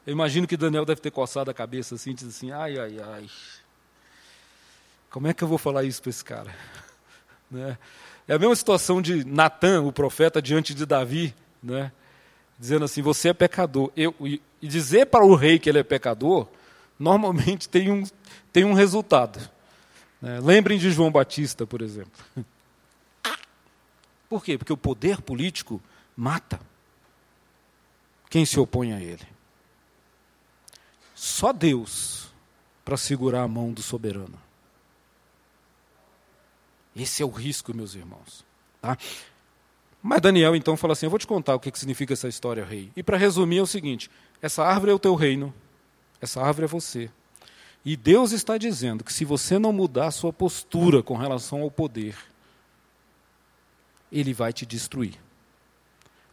[0.06, 3.30] eu imagino que Daniel deve ter coçado a cabeça assim diz assim: ai, ai, ai.
[5.10, 6.56] Como é que eu vou falar isso para esse cara?
[7.50, 7.78] Né?
[8.28, 11.92] É a mesma situação de Natan, o profeta, diante de Davi, né?
[12.60, 13.92] dizendo assim: Você é pecador.
[13.96, 16.48] Eu, e, dizer para o rei que ele é pecador,
[17.00, 18.04] normalmente tem um,
[18.52, 19.40] tem um resultado.
[20.22, 20.40] Né?
[20.42, 22.12] Lembrem de João Batista, por exemplo.
[24.30, 24.58] Por quê?
[24.58, 25.82] Porque o poder político
[26.16, 26.60] mata
[28.30, 29.26] quem se opõe a ele.
[31.16, 32.28] Só Deus
[32.84, 34.47] para segurar a mão do soberano.
[36.98, 38.44] Esse é o risco, meus irmãos.
[38.82, 38.98] Tá?
[40.02, 42.66] Mas Daniel então fala assim: Eu vou te contar o que, que significa essa história,
[42.66, 42.92] rei.
[42.96, 44.10] E para resumir é o seguinte:
[44.42, 45.54] essa árvore é o teu reino,
[46.20, 47.10] essa árvore é você.
[47.86, 51.70] E Deus está dizendo que se você não mudar a sua postura com relação ao
[51.72, 52.18] poder,
[54.12, 55.16] Ele vai te destruir.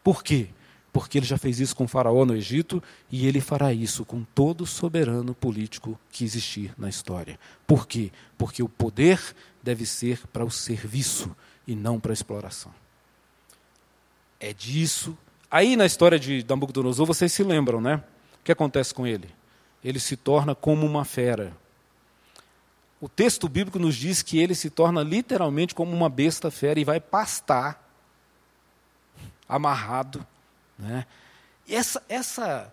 [0.02, 0.48] Por quê?
[0.94, 2.80] Porque ele já fez isso com Faraó no Egito
[3.10, 7.36] e ele fará isso com todo soberano político que existir na história.
[7.66, 8.12] Por quê?
[8.38, 9.20] Porque o poder
[9.60, 11.34] deve ser para o serviço
[11.66, 12.72] e não para a exploração.
[14.38, 15.18] É disso.
[15.50, 17.96] Aí na história de Nabucodonosor vocês se lembram, né?
[18.40, 19.28] O que acontece com ele?
[19.82, 21.56] Ele se torna como uma fera.
[23.00, 26.84] O texto bíblico nos diz que ele se torna literalmente como uma besta fera e
[26.84, 27.84] vai pastar
[29.48, 30.24] amarrado.
[30.78, 31.06] Né?
[31.66, 32.72] E essa, essa,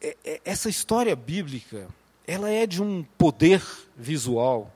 [0.00, 1.88] é, é, essa história bíblica
[2.26, 3.62] ela é de um poder
[3.96, 4.72] visual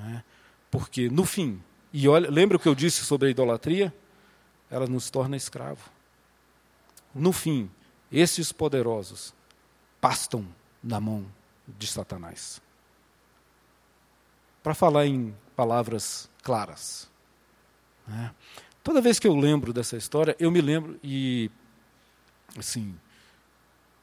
[0.00, 0.22] é?
[0.70, 3.94] Porque, no fim, e olha, lembra o que eu disse sobre a idolatria?
[4.70, 5.90] Ela nos torna escravo.
[7.14, 7.70] No fim,
[8.10, 9.34] esses poderosos
[10.00, 10.46] pastam
[10.82, 11.26] na mão
[11.68, 12.60] de Satanás.
[14.62, 17.10] Para falar em palavras claras.
[18.06, 18.34] Né?
[18.82, 21.50] Toda vez que eu lembro dessa história, eu me lembro, e
[22.58, 22.94] assim,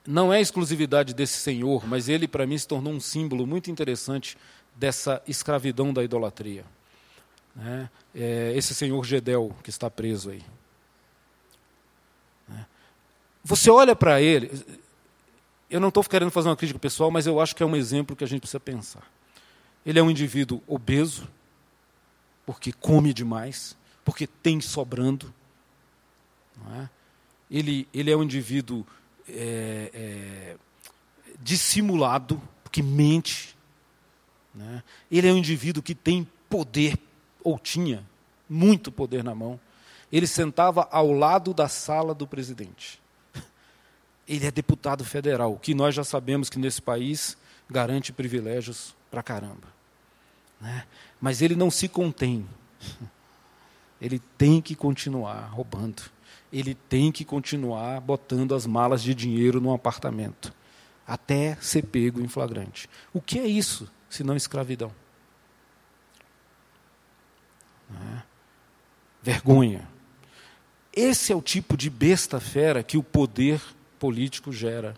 [0.07, 4.37] não é exclusividade desse senhor, mas ele para mim se tornou um símbolo muito interessante
[4.75, 6.65] dessa escravidão da idolatria.
[7.55, 7.89] Né?
[8.15, 10.41] É esse senhor Gedel que está preso aí.
[12.47, 12.65] Né?
[13.43, 14.49] Você olha para ele,
[15.69, 18.15] eu não estou querendo fazer uma crítica pessoal, mas eu acho que é um exemplo
[18.15, 19.03] que a gente precisa pensar.
[19.85, 21.27] Ele é um indivíduo obeso,
[22.45, 23.77] porque come demais,
[24.09, 25.31] porque tem sobrando.
[26.79, 26.89] É?
[27.49, 28.83] Ele, ele é um indivíduo
[29.27, 30.57] é, é,
[31.39, 33.55] dissimulado, porque mente,
[34.53, 34.81] né?
[35.11, 36.97] Ele é um indivíduo que tem poder,
[37.43, 38.03] ou tinha
[38.49, 39.59] muito poder na mão.
[40.11, 42.99] Ele sentava ao lado da sala do presidente.
[44.27, 47.37] Ele é deputado federal, que nós já sabemos que nesse país
[47.69, 49.67] garante privilégios para caramba.
[50.59, 50.83] Né?
[51.21, 52.43] Mas ele não se contém.
[54.01, 56.03] Ele tem que continuar roubando.
[56.51, 60.53] Ele tem que continuar botando as malas de dinheiro no apartamento,
[61.05, 62.89] até ser pego em flagrante.
[63.13, 63.89] O que é isso?
[64.09, 64.91] senão escravidão.
[67.91, 68.21] É?
[69.21, 69.87] Vergonha.
[70.91, 73.61] Esse é o tipo de besta fera que o poder
[73.99, 74.95] político gera.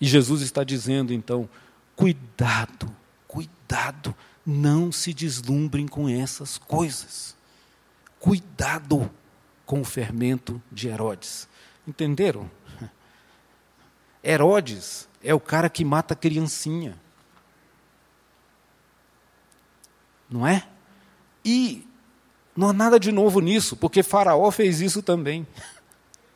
[0.00, 1.48] E Jesus está dizendo, então,
[1.96, 2.94] cuidado,
[3.26, 4.14] cuidado,
[4.46, 7.36] não se deslumbrem com essas coisas.
[8.18, 9.10] Cuidado
[9.64, 11.48] com o fermento de Herodes.
[11.86, 12.50] Entenderam?
[14.22, 16.98] Herodes é o cara que mata a criancinha.
[20.28, 20.66] Não é?
[21.44, 21.86] E
[22.56, 25.46] não há nada de novo nisso, porque Faraó fez isso também.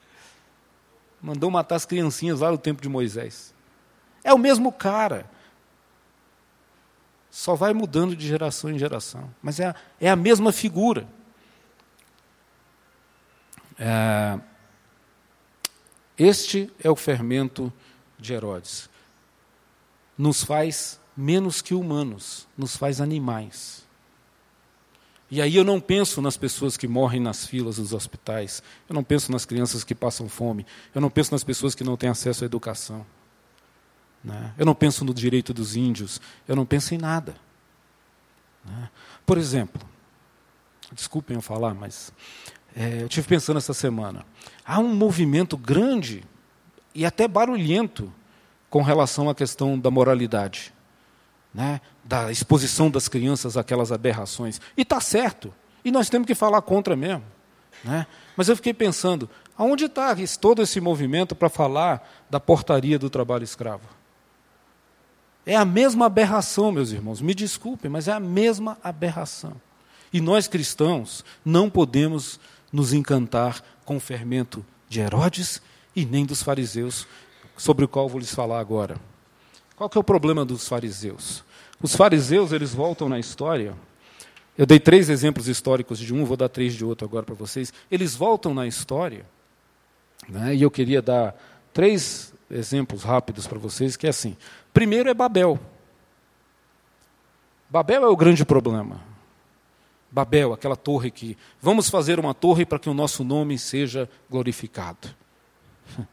[1.20, 3.52] Mandou matar as criancinhas lá no tempo de Moisés.
[4.24, 5.28] É o mesmo cara.
[7.30, 9.32] Só vai mudando de geração em geração.
[9.42, 11.08] Mas é a, é a mesma figura.
[13.84, 14.38] É,
[16.16, 17.72] este é o fermento
[18.16, 18.88] de Herodes.
[20.16, 23.84] Nos faz menos que humanos, nos faz animais.
[25.28, 29.02] E aí eu não penso nas pessoas que morrem nas filas dos hospitais, eu não
[29.02, 30.64] penso nas crianças que passam fome,
[30.94, 33.04] eu não penso nas pessoas que não têm acesso à educação.
[34.22, 34.54] Né?
[34.56, 37.34] Eu não penso no direito dos índios, eu não penso em nada.
[38.64, 38.90] Né?
[39.26, 39.82] Por exemplo,
[40.92, 42.12] desculpem eu falar, mas
[42.76, 44.24] é, eu tive pensando essa semana.
[44.64, 46.24] Há um movimento grande
[46.94, 48.12] e até barulhento
[48.70, 50.72] com relação à questão da moralidade
[51.54, 54.60] né, da exposição das crianças àquelas aberrações.
[54.76, 55.52] E está certo.
[55.84, 57.24] E nós temos que falar contra mesmo.
[57.84, 58.06] Né?
[58.36, 63.44] Mas eu fiquei pensando, aonde está todo esse movimento para falar da portaria do trabalho
[63.44, 63.86] escravo?
[65.44, 67.20] É a mesma aberração, meus irmãos.
[67.20, 69.54] Me desculpem, mas é a mesma aberração.
[70.12, 72.38] E nós cristãos não podemos
[72.72, 75.60] nos encantar com o fermento de Herodes
[75.94, 77.06] e nem dos fariseus,
[77.56, 78.98] sobre o qual vou lhes falar agora.
[79.76, 81.44] Qual que é o problema dos fariseus?
[81.82, 83.74] Os fariseus, eles voltam na história
[84.56, 87.72] Eu dei três exemplos históricos de um, vou dar três de outro agora para vocês.
[87.90, 89.24] Eles voltam na história,
[90.28, 91.34] né, e eu queria dar
[91.72, 94.36] três exemplos rápidos para vocês, que é assim.
[94.72, 95.58] Primeiro é Babel.
[97.68, 99.11] Babel é o grande problema.
[100.12, 105.08] Babel, aquela torre que vamos fazer uma torre para que o nosso nome seja glorificado.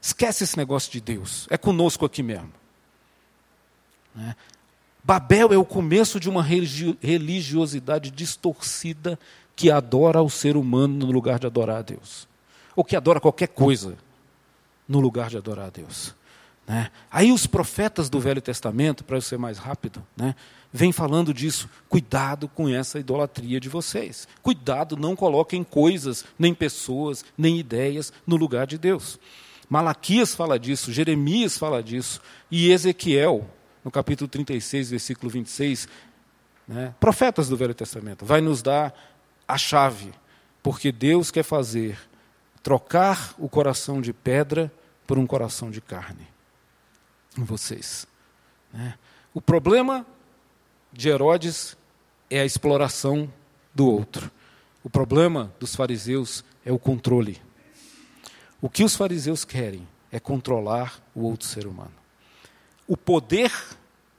[0.00, 2.52] Esquece esse negócio de Deus, é conosco aqui mesmo.
[4.14, 4.36] Né?
[5.02, 9.18] Babel é o começo de uma religiosidade distorcida
[9.56, 12.28] que adora o ser humano no lugar de adorar a Deus.
[12.76, 13.96] Ou que adora qualquer coisa
[14.86, 16.14] no lugar de adorar a Deus.
[16.66, 16.90] Né?
[17.10, 20.36] Aí os profetas do Velho Testamento, para eu ser mais rápido, né,
[20.72, 21.68] vêm falando disso.
[21.88, 24.28] Cuidado com essa idolatria de vocês.
[24.42, 29.18] Cuidado, não coloquem coisas, nem pessoas, nem ideias no lugar de Deus.
[29.68, 33.48] Malaquias fala disso, Jeremias fala disso, e Ezequiel,
[33.84, 35.88] no capítulo 36, versículo 26,
[36.66, 38.92] né, profetas do Velho Testamento, vai nos dar
[39.46, 40.12] a chave,
[40.60, 41.96] porque Deus quer fazer
[42.64, 44.72] trocar o coração de pedra
[45.06, 46.26] por um coração de carne
[47.38, 48.06] em vocês.
[48.72, 48.94] Né?
[49.32, 50.04] O problema
[50.92, 51.76] de Herodes
[52.28, 53.32] é a exploração
[53.74, 54.30] do outro.
[54.82, 57.40] O problema dos fariseus é o controle.
[58.60, 61.92] O que os fariseus querem é controlar o outro ser humano.
[62.86, 63.52] O poder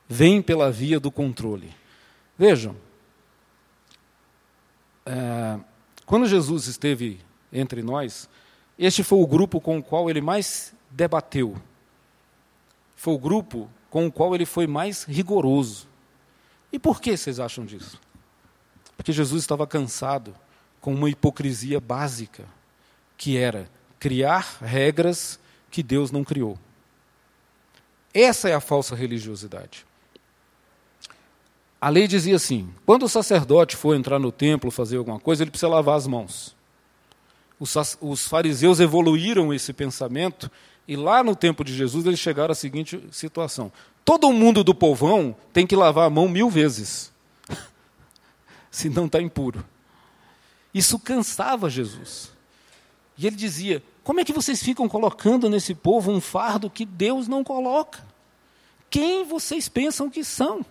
[0.08, 1.74] vem pela via do controle.
[2.38, 2.76] Vejam,
[5.06, 5.60] é,
[6.06, 7.20] quando Jesus esteve
[7.52, 8.30] entre nós,
[8.78, 11.56] este foi o grupo com o qual ele mais debateu.
[12.96, 15.88] Foi o grupo com o qual ele foi mais rigoroso.
[16.72, 18.00] E por que vocês acham disso?
[18.96, 20.36] Porque Jesus estava cansado
[20.80, 22.46] com uma hipocrisia básica,
[23.18, 26.58] que era criar regras que Deus não criou.
[28.14, 29.86] Essa é a falsa religiosidade.
[31.80, 35.52] A lei dizia assim: quando o sacerdote for entrar no templo fazer alguma coisa, ele
[35.52, 36.56] precisa lavar as mãos.
[37.60, 40.50] Os, fariseus evoluíram esse pensamento
[40.88, 43.72] e lá no tempo de Jesus eles chegaram à seguinte situação:
[44.04, 47.12] todo mundo do povão tem que lavar a mão mil vezes,
[48.70, 49.66] senão está impuro.
[50.74, 52.32] Isso cansava Jesus.
[53.18, 57.28] E ele dizia: como é que vocês ficam colocando nesse povo um fardo que Deus
[57.28, 58.04] não coloca?
[58.90, 60.66] Quem vocês pensam que são?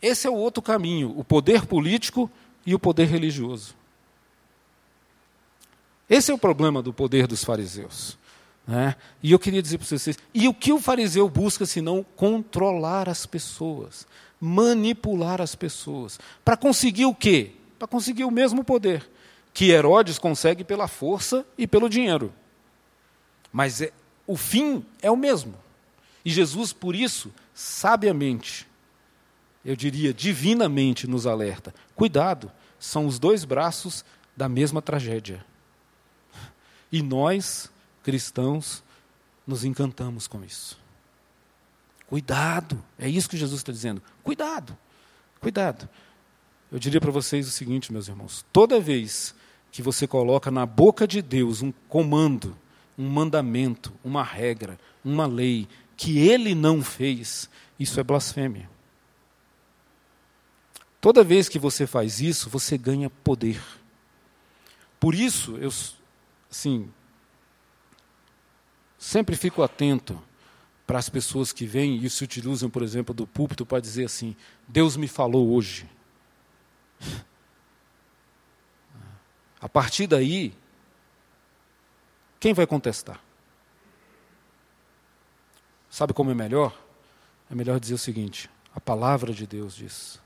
[0.00, 2.30] Esse é o outro caminho: o poder político
[2.64, 3.74] e o poder religioso.
[6.08, 8.16] Esse é o problema do poder dos fariseus.
[8.66, 8.96] Né?
[9.22, 13.26] E eu queria dizer para vocês: e o que o fariseu busca senão controlar as
[13.26, 14.06] pessoas,
[14.40, 16.18] manipular as pessoas?
[16.44, 17.52] Para conseguir o quê?
[17.78, 19.06] Para conseguir o mesmo poder
[19.56, 22.30] que Herodes consegue pela força e pelo dinheiro.
[23.50, 23.90] Mas é,
[24.26, 25.54] o fim é o mesmo.
[26.22, 28.68] E Jesus, por isso, sabiamente,
[29.64, 34.04] eu diria divinamente, nos alerta: cuidado, são os dois braços
[34.36, 35.42] da mesma tragédia.
[36.92, 37.70] E nós,
[38.06, 38.84] cristãos,
[39.44, 40.78] nos encantamos com isso.
[42.06, 44.00] Cuidado, é isso que Jesus está dizendo.
[44.22, 44.78] Cuidado,
[45.40, 45.88] cuidado.
[46.70, 49.34] Eu diria para vocês o seguinte, meus irmãos: toda vez
[49.72, 52.56] que você coloca na boca de Deus um comando,
[52.96, 55.66] um mandamento, uma regra, uma lei
[55.96, 58.70] que ele não fez, isso é blasfêmia.
[61.00, 63.60] Toda vez que você faz isso, você ganha poder.
[65.00, 65.72] Por isso, eu
[66.48, 66.88] assim,
[68.98, 70.20] sempre fico atento
[70.86, 74.36] para as pessoas que vêm e se utilizam, por exemplo, do púlpito para dizer assim:
[74.68, 75.88] Deus me falou hoje.
[79.60, 80.54] A partir daí,
[82.38, 83.20] quem vai contestar?
[85.90, 86.78] Sabe como é melhor?
[87.50, 90.20] É melhor dizer o seguinte: a palavra de Deus diz.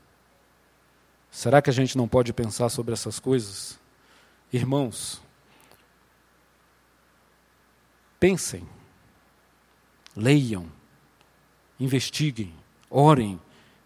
[1.31, 3.79] Será que a gente não pode pensar sobre essas coisas?
[4.51, 5.21] Irmãos,
[8.21, 8.69] pensem,
[10.15, 10.71] leiam,
[11.79, 12.53] investiguem,
[12.87, 13.41] orem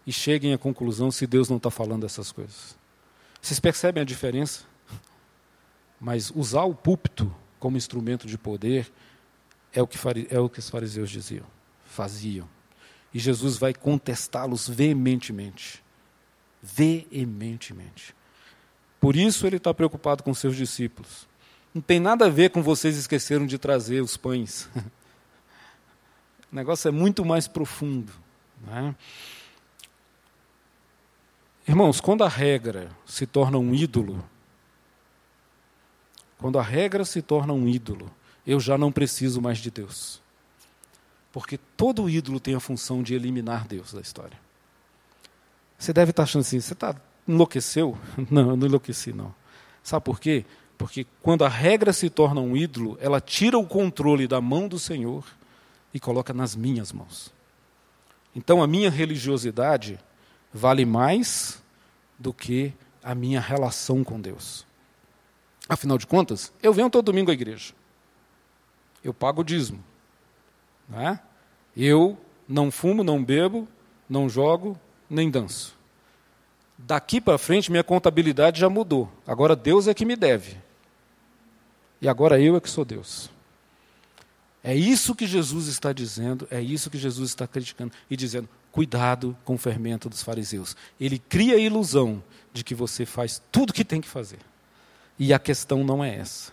[0.06, 2.76] e cheguem à conclusão se Deus não está falando essas coisas.
[3.40, 4.64] Vocês percebem a diferença?
[5.98, 8.92] Mas usar o púlpito como instrumento de poder
[9.72, 11.46] é o que, é o que os fariseus diziam,
[11.86, 12.46] faziam.
[13.14, 15.82] E Jesus vai contestá-los veementemente.
[16.62, 18.14] Veementemente.
[19.00, 21.26] Por isso ele está preocupado com seus discípulos.
[21.76, 24.66] Não tem nada a ver com vocês esqueceram de trazer os pães.
[26.50, 28.10] o negócio é muito mais profundo.
[28.66, 28.94] É?
[31.68, 34.24] Irmãos, quando a regra se torna um ídolo,
[36.38, 38.10] quando a regra se torna um ídolo,
[38.46, 40.22] eu já não preciso mais de Deus.
[41.30, 44.40] Porque todo ídolo tem a função de eliminar Deus da história.
[45.76, 46.96] Você deve estar achando assim, você está
[47.28, 47.98] enlouqueceu?
[48.30, 49.34] Não, eu não enlouqueci, não.
[49.82, 50.46] Sabe por quê?
[50.76, 54.78] Porque quando a regra se torna um ídolo, ela tira o controle da mão do
[54.78, 55.24] Senhor
[55.92, 57.32] e coloca nas minhas mãos.
[58.34, 59.98] Então a minha religiosidade
[60.52, 61.62] vale mais
[62.18, 62.72] do que
[63.02, 64.66] a minha relação com Deus.
[65.68, 67.72] Afinal de contas, eu venho todo domingo à igreja.
[69.02, 69.82] Eu pago o dízimo.
[70.88, 71.18] Né?
[71.76, 72.18] Eu
[72.48, 73.66] não fumo, não bebo,
[74.08, 75.76] não jogo, nem danço.
[76.78, 79.10] Daqui para frente, minha contabilidade já mudou.
[79.26, 80.65] Agora Deus é que me deve.
[82.00, 83.30] E agora eu é que sou Deus.
[84.62, 89.36] É isso que Jesus está dizendo, é isso que Jesus está criticando e dizendo: cuidado
[89.44, 90.76] com o fermento dos fariseus.
[91.00, 92.22] Ele cria a ilusão
[92.52, 94.40] de que você faz tudo o que tem que fazer.
[95.18, 96.52] E a questão não é essa.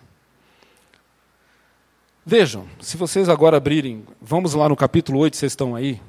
[2.26, 6.00] Vejam, se vocês agora abrirem, vamos lá no capítulo 8, vocês estão aí.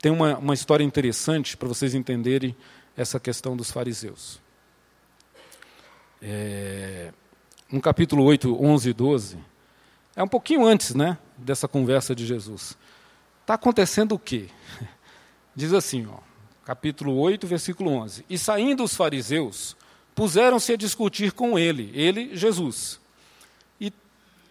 [0.00, 2.54] Tem uma, uma história interessante para vocês entenderem
[2.96, 4.40] essa questão dos fariseus.
[6.20, 7.12] É,
[7.72, 9.38] no capítulo 8, 11 e 12,
[10.14, 12.76] é um pouquinho antes né, dessa conversa de Jesus.
[13.40, 14.48] Está acontecendo o quê?
[15.56, 16.18] Diz assim, ó,
[16.66, 19.74] capítulo 8, versículo 11: E saindo os fariseus,
[20.14, 23.00] puseram-se a discutir com ele, ele, Jesus.
[23.80, 23.90] E,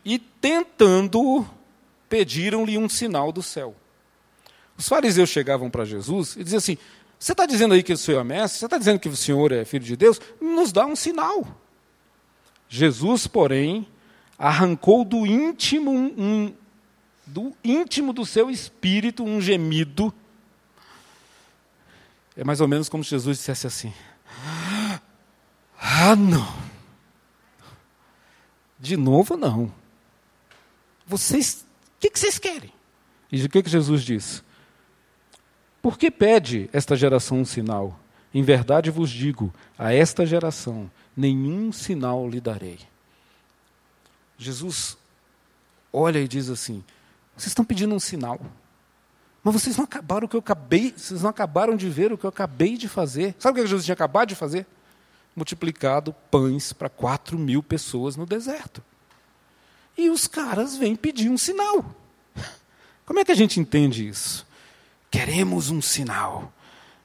[0.04, 1.48] e tentando,
[2.10, 3.76] pediram-lhe um sinal do céu.
[4.76, 6.78] Os fariseus chegavam para Jesus e diziam assim:
[7.20, 8.60] Você está dizendo aí que o Senhor é mestre?
[8.60, 10.20] Você está dizendo que o Senhor é filho de Deus?
[10.42, 11.46] Nos dá um sinal.
[12.74, 13.86] Jesus, porém,
[14.40, 16.56] arrancou do íntimo um,
[17.28, 20.14] do íntimo do seu espírito um gemido.
[22.34, 23.94] É mais ou menos como se Jesus dissesse assim:
[25.78, 26.48] Ah, não.
[28.80, 29.70] De novo, não.
[31.06, 31.66] Vocês,
[31.98, 32.72] o que, que vocês querem?
[33.30, 34.42] E o que, que Jesus diz?
[35.82, 38.00] Por que pede esta geração um sinal?
[38.34, 42.80] Em verdade vos digo, a esta geração nenhum sinal lhe darei.
[44.38, 44.98] Jesus
[45.94, 46.84] olha e diz assim:
[47.36, 48.40] vocês estão pedindo um sinal,
[49.44, 52.26] mas vocês não acabaram o que eu acabei, vocês não acabaram de ver o que
[52.26, 53.36] eu acabei de fazer.
[53.40, 54.66] Sabe o que Jesus tinha acabado de fazer?
[55.36, 58.84] Multiplicado pães para quatro mil pessoas no deserto.
[59.98, 61.96] E os caras vêm pedir um sinal.
[63.06, 64.46] Como é que a gente entende isso?
[65.10, 66.52] Queremos um sinal.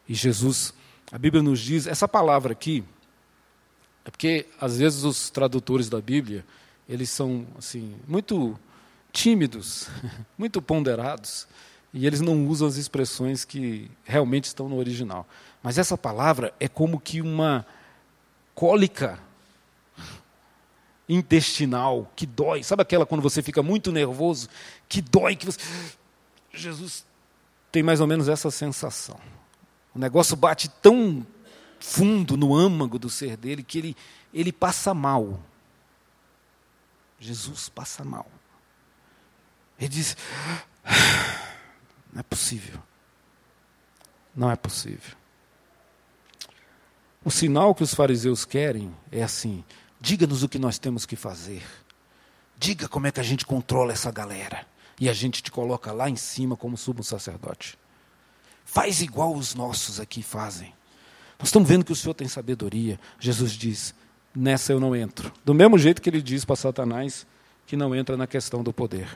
[0.09, 0.73] E Jesus,
[1.11, 2.85] a Bíblia nos diz, essa palavra aqui,
[4.07, 6.47] é porque às vezes os tradutores da Bíblia,
[6.89, 8.57] eles são assim, muito
[9.13, 9.89] tímidos,
[10.39, 11.49] muito ponderados,
[11.93, 15.27] e eles não usam as expressões que realmente estão no original.
[15.61, 17.67] Mas essa palavra é como que uma
[18.55, 19.19] cólica
[21.09, 22.63] intestinal que dói.
[22.63, 24.49] Sabe aquela quando você fica muito nervoso,
[24.89, 25.59] que dói, que você
[26.53, 27.05] Jesus
[27.73, 29.19] tem mais ou menos essa sensação.
[29.93, 31.27] O negócio bate tão
[31.81, 33.97] fundo no âmago do ser dele que ele,
[34.33, 35.41] ele passa mal.
[37.19, 38.27] Jesus passa mal.
[39.79, 40.17] Ele diz:
[42.13, 42.83] não é possível.
[44.35, 45.17] Não é possível.
[47.25, 49.65] O sinal que os fariseus querem é assim:
[50.01, 51.63] diga-nos o que nós temos que fazer.
[52.59, 54.67] Diga como é que a gente controla essa galera.
[54.99, 57.79] E a gente te coloca lá em cima como sumo sacerdote.
[58.65, 60.73] Faz igual os nossos aqui fazem.
[61.39, 62.99] Nós estamos vendo que o Senhor tem sabedoria.
[63.19, 63.95] Jesus diz:
[64.35, 65.33] nessa eu não entro.
[65.45, 67.27] Do mesmo jeito que ele diz para Satanás
[67.67, 69.09] que não entra na questão do poder.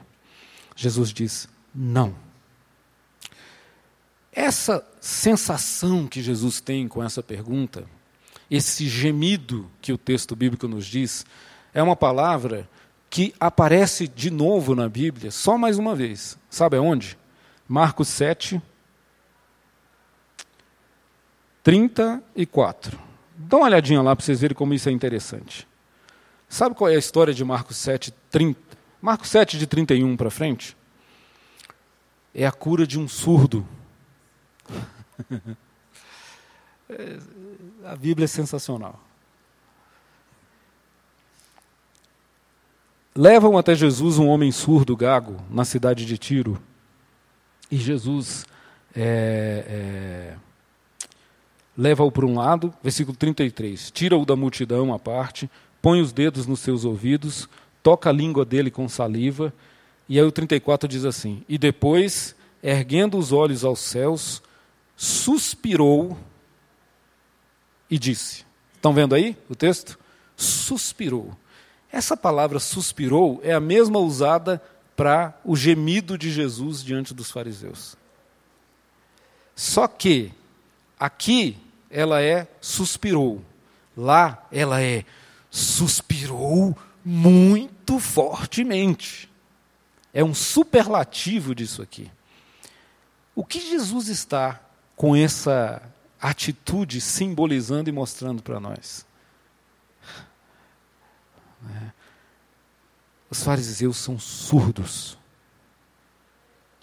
[0.75, 2.14] Jesus diz: não.
[4.33, 7.85] Essa sensação que Jesus tem com essa pergunta,
[8.51, 11.27] esse gemido que o texto bíblico nos diz,
[11.75, 12.68] é uma palavra
[13.09, 16.39] que aparece de novo na Bíblia, só mais uma vez.
[16.49, 17.18] Sabe aonde?
[17.68, 18.62] Marcos 7,
[21.63, 22.99] 34.
[23.37, 25.67] Dá uma olhadinha lá para vocês verem como isso é interessante.
[26.49, 28.61] Sabe qual é a história de Marcos 7, 30?
[29.01, 30.77] Marcos 7, de 31 para frente?
[32.35, 33.67] É a cura de um surdo.
[37.85, 39.01] a Bíblia é sensacional.
[43.15, 46.61] Levam até Jesus um homem surdo, gago, na cidade de Tiro.
[47.71, 48.45] E Jesus
[48.95, 50.37] é, é,
[51.77, 55.51] leva-o para um lado, versículo 33, tira-o da multidão à parte,
[55.81, 57.49] põe os dedos nos seus ouvidos,
[57.83, 59.53] toca a língua dele com saliva,
[60.09, 64.43] e aí o 34 diz assim: E depois, erguendo os olhos aos céus,
[64.97, 66.18] suspirou
[67.89, 68.45] e disse.
[68.75, 69.99] Estão vendo aí o texto?
[70.37, 71.37] Suspirou.
[71.93, 74.62] Essa palavra suspirou é a mesma usada
[74.97, 77.97] para o gemido de Jesus diante dos fariseus.
[79.55, 80.33] Só que
[81.01, 81.57] aqui
[81.91, 83.43] ela é suspirou.
[83.97, 85.05] Lá, ela é
[85.51, 89.29] suspirou muito fortemente.
[90.13, 92.11] É um superlativo disso aqui.
[93.35, 94.61] O que Jesus está
[94.95, 95.83] com essa
[96.21, 99.07] atitude simbolizando e mostrando para nós?
[103.31, 105.20] Os fariseus são surdos.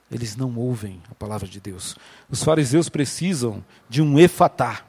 [0.09, 1.95] Eles não ouvem a palavra de Deus.
[2.29, 4.85] Os fariseus precisam de um efatá,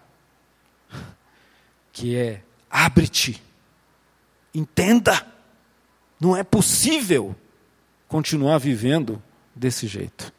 [1.93, 3.43] que é abre-te,
[4.55, 5.27] entenda.
[6.21, 7.35] Não é possível
[8.07, 9.23] continuar vivendo
[9.55, 10.33] desse jeito.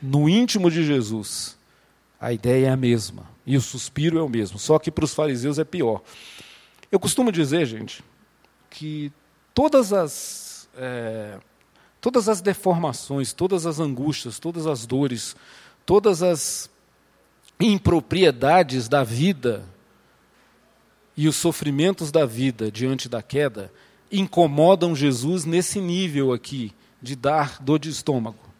[0.00, 1.56] No íntimo de Jesus,
[2.20, 5.14] a ideia é a mesma e o suspiro é o mesmo, só que para os
[5.14, 6.02] fariseus é pior.
[6.90, 8.04] Eu costumo dizer, gente,
[8.70, 9.12] que
[9.52, 11.38] todas as é,
[12.02, 15.36] todas as deformações, todas as angústias, todas as dores,
[15.86, 16.68] todas as
[17.60, 19.64] impropriedades da vida
[21.16, 23.72] e os sofrimentos da vida diante da queda
[24.10, 28.50] incomodam Jesus nesse nível aqui de dar dor de estômago.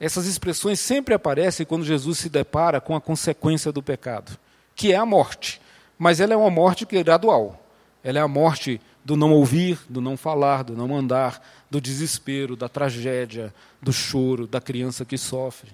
[0.00, 4.36] Essas expressões sempre aparecem quando Jesus se depara com a consequência do pecado,
[4.74, 5.60] que é a morte.
[5.96, 7.64] Mas ela é uma morte gradual.
[8.02, 11.40] Ela é a morte do não ouvir, do não falar, do não andar,
[11.70, 15.70] do desespero, da tragédia, do choro, da criança que sofre.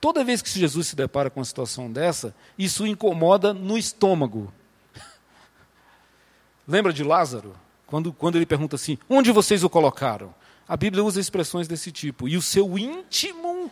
[0.00, 4.52] Toda vez que Jesus se depara com uma situação dessa, isso incomoda no estômago.
[6.66, 7.54] Lembra de Lázaro?
[7.86, 10.34] Quando, quando ele pergunta assim: onde vocês o colocaram?
[10.68, 12.28] A Bíblia usa expressões desse tipo.
[12.28, 13.70] E o seu íntimo.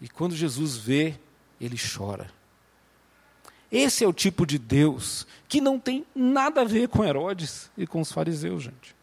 [0.00, 1.18] E quando Jesus vê,
[1.60, 2.30] ele chora.
[3.70, 7.86] Esse é o tipo de Deus que não tem nada a ver com Herodes e
[7.86, 8.96] com os fariseus, gente.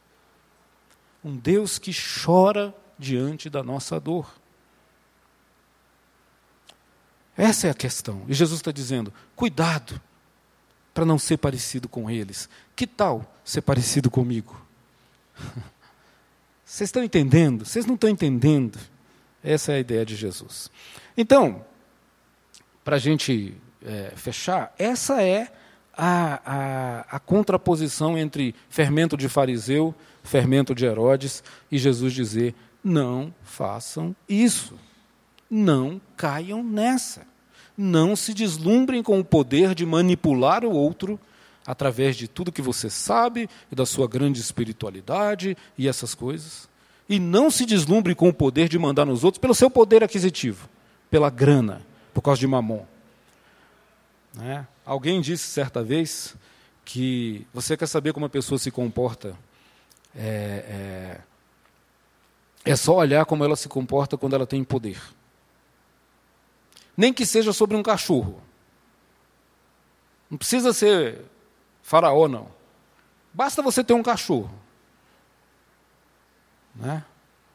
[1.24, 4.28] Um Deus que chora diante da nossa dor.
[7.38, 8.24] Essa é a questão.
[8.28, 10.01] E Jesus está dizendo: cuidado
[10.93, 12.49] para não ser parecido com eles.
[12.76, 14.66] Que tal ser parecido comigo?
[16.66, 17.66] Vocês estão entendendo?
[17.66, 18.80] Vocês não estão entendendo?
[19.43, 20.72] Essa é a ideia de Jesus.
[21.16, 21.63] Então,
[22.84, 23.55] para a gente
[23.86, 25.48] é, fechar, essa é
[25.96, 33.34] a, a, a, contraposição entre fermento de fariseu, fermento de Herodes, e Jesus dizer: não
[33.44, 34.76] façam isso,
[35.50, 37.26] não caiam nessa,
[37.78, 41.20] não se deslumbrem com o poder de manipular o outro
[41.66, 46.70] através de tudo que você sabe e da sua grande espiritualidade e essas coisas.
[47.08, 50.68] E não se deslumbre com o poder de mandar nos outros pelo seu poder aquisitivo,
[51.10, 51.82] pela grana,
[52.14, 52.84] por causa de mamon.
[54.36, 54.68] Né?
[54.86, 56.36] Alguém disse certa vez
[56.84, 59.38] que você quer saber como a pessoa se comporta.
[60.16, 61.22] É,
[62.66, 65.02] é, é só olhar como ela se comporta quando ela tem poder.
[66.96, 68.42] Nem que seja sobre um cachorro.
[70.30, 71.22] Não precisa ser
[71.82, 72.48] faraó, não.
[73.34, 74.52] Basta você ter um cachorro.
[76.76, 77.04] Né?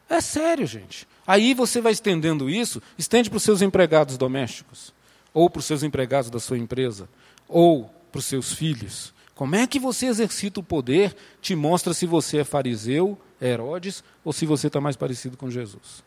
[0.08, 1.06] É sério, gente.
[1.26, 4.92] Aí você vai estendendo isso, estende para os seus empregados domésticos
[5.32, 7.08] ou para os seus empregados da sua empresa,
[7.48, 9.14] ou para os seus filhos.
[9.34, 14.32] Como é que você exercita o poder, te mostra se você é fariseu, Herodes, ou
[14.32, 16.04] se você está mais parecido com Jesus.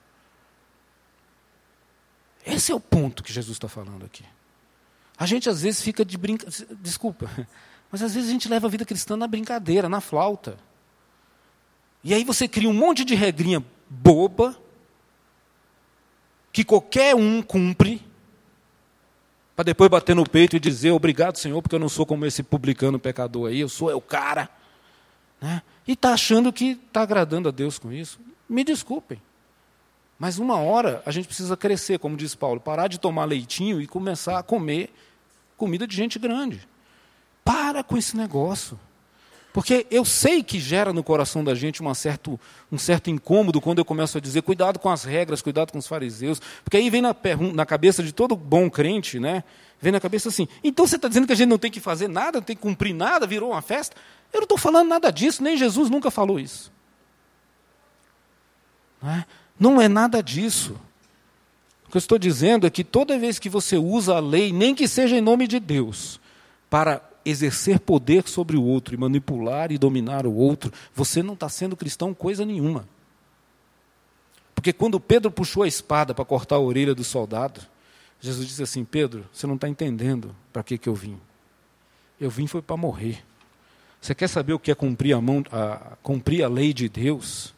[2.46, 4.24] Esse é o ponto que Jesus está falando aqui.
[5.18, 6.76] A gente às vezes fica de brincadeira.
[6.82, 7.30] Desculpa,
[7.92, 10.58] mas às vezes a gente leva a vida cristã na brincadeira, na flauta.
[12.04, 14.58] E aí você cria um monte de regrinha boba,
[16.52, 18.06] que qualquer um cumpre,
[19.56, 22.42] para depois bater no peito e dizer obrigado, Senhor, porque eu não sou como esse
[22.42, 24.50] publicano pecador aí, eu sou é o cara.
[25.40, 25.62] Né?
[25.88, 28.20] E está achando que está agradando a Deus com isso.
[28.50, 29.22] Me desculpem.
[30.18, 33.88] Mas uma hora a gente precisa crescer, como diz Paulo, parar de tomar leitinho e
[33.88, 34.90] começar a comer
[35.58, 36.68] comida de gente grande.
[37.44, 38.80] Para com esse negócio.
[39.54, 42.40] Porque eu sei que gera no coração da gente uma certo,
[42.72, 45.86] um certo incômodo quando eu começo a dizer cuidado com as regras, cuidado com os
[45.86, 46.42] fariseus.
[46.64, 47.16] Porque aí vem na,
[47.54, 49.44] na cabeça de todo bom crente, né?
[49.80, 52.08] Vem na cabeça assim, então você está dizendo que a gente não tem que fazer
[52.08, 53.96] nada, não tem que cumprir nada, virou uma festa?
[54.34, 56.72] Eu não estou falando nada disso, nem Jesus nunca falou isso.
[59.00, 59.26] Não é,
[59.60, 60.76] não é nada disso.
[61.86, 64.74] O que eu estou dizendo é que toda vez que você usa a lei, nem
[64.74, 66.20] que seja em nome de Deus,
[66.72, 71.48] para exercer poder sobre o outro e manipular e dominar o outro, você não está
[71.50, 72.88] sendo cristão coisa nenhuma.
[74.54, 77.62] Porque quando Pedro puxou a espada para cortar a orelha do soldado,
[78.20, 81.20] Jesus disse assim: Pedro, você não está entendendo para que, que eu vim.
[82.20, 83.24] Eu vim foi para morrer.
[84.00, 87.54] Você quer saber o que é cumprir a, mão, a, cumprir a lei de Deus?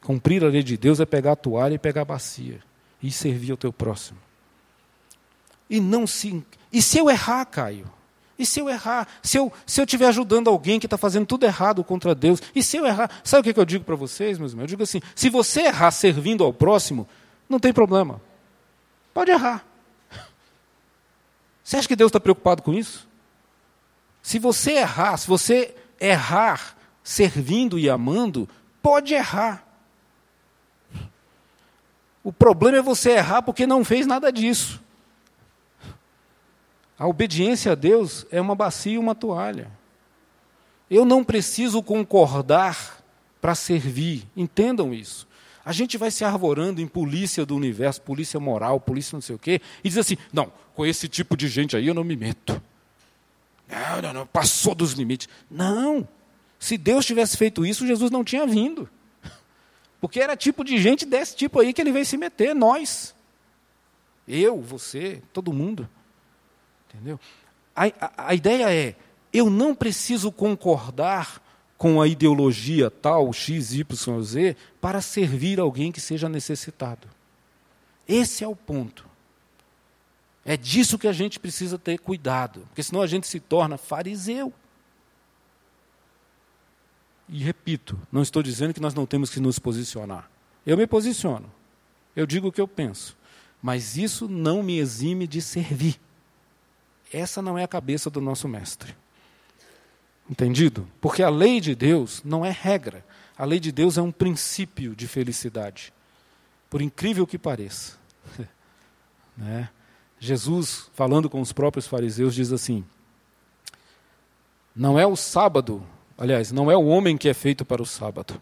[0.00, 2.60] Cumprir a lei de Deus é pegar a toalha e pegar a bacia
[3.02, 4.18] e servir ao teu próximo.
[5.70, 6.44] e não se.
[6.72, 7.90] E se eu errar, Caio?
[8.42, 9.06] E se eu errar?
[9.22, 12.42] Se eu se eu estiver ajudando alguém que está fazendo tudo errado contra Deus?
[12.52, 13.08] E se eu errar?
[13.22, 14.64] Sabe o que eu digo para vocês, meus irmãos?
[14.64, 17.08] Eu digo assim: se você errar servindo ao próximo,
[17.48, 18.20] não tem problema.
[19.14, 19.64] Pode errar.
[21.62, 23.08] Você acha que Deus está preocupado com isso?
[24.20, 28.48] Se você errar, se você errar servindo e amando,
[28.82, 29.64] pode errar.
[32.24, 34.82] O problema é você errar porque não fez nada disso.
[37.02, 39.68] A obediência a Deus é uma bacia e uma toalha.
[40.88, 43.02] Eu não preciso concordar
[43.40, 45.26] para servir, entendam isso.
[45.64, 49.38] A gente vai se arvorando em polícia do universo, polícia moral, polícia não sei o
[49.38, 52.62] quê, e diz assim: não, com esse tipo de gente aí eu não me meto.
[53.68, 55.28] Não, não, não, passou dos limites.
[55.50, 56.06] Não.
[56.56, 58.88] Se Deus tivesse feito isso, Jesus não tinha vindo.
[60.00, 63.12] Porque era tipo de gente desse tipo aí que ele veio se meter, nós.
[64.28, 65.88] Eu, você, todo mundo.
[66.94, 67.18] Entendeu?
[67.74, 68.94] A, a, a ideia é:
[69.32, 71.42] eu não preciso concordar
[71.78, 77.08] com a ideologia tal, X, Y, Z, para servir alguém que seja necessitado.
[78.06, 79.04] Esse é o ponto.
[80.44, 84.52] É disso que a gente precisa ter cuidado, porque senão a gente se torna fariseu.
[87.28, 90.30] E repito, não estou dizendo que nós não temos que nos posicionar.
[90.66, 91.50] Eu me posiciono.
[92.14, 93.16] Eu digo o que eu penso.
[93.62, 95.98] Mas isso não me exime de servir.
[97.12, 98.96] Essa não é a cabeça do nosso mestre.
[100.30, 100.88] Entendido?
[101.00, 103.04] Porque a lei de Deus não é regra.
[103.36, 105.92] A lei de Deus é um princípio de felicidade.
[106.70, 107.98] Por incrível que pareça.
[109.36, 109.68] né?
[110.18, 112.84] Jesus, falando com os próprios fariseus, diz assim:
[114.74, 115.84] Não é o sábado,
[116.16, 118.40] aliás, não é o homem que é feito para o sábado,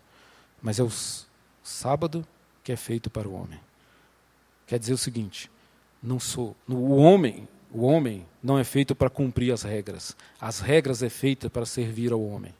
[0.60, 0.92] mas é o
[1.62, 2.26] sábado
[2.62, 3.58] que é feito para o homem.
[4.66, 5.50] Quer dizer o seguinte:
[6.02, 10.16] não sou, o homem, o homem não é feito para cumprir as regras.
[10.40, 12.54] As regras é feita para servir ao homem.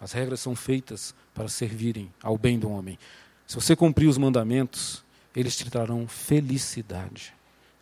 [0.00, 2.98] As regras são feitas para servirem ao bem do homem.
[3.46, 7.38] Se você cumprir os mandamentos, eles te trarão felicidade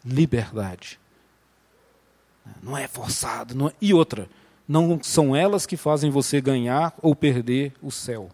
[0.07, 1.01] liberdade.
[2.63, 3.55] Não é forçado.
[3.55, 3.73] Não é...
[3.81, 4.29] E outra,
[4.69, 8.31] não são elas que fazem você ganhar ou perder o céu.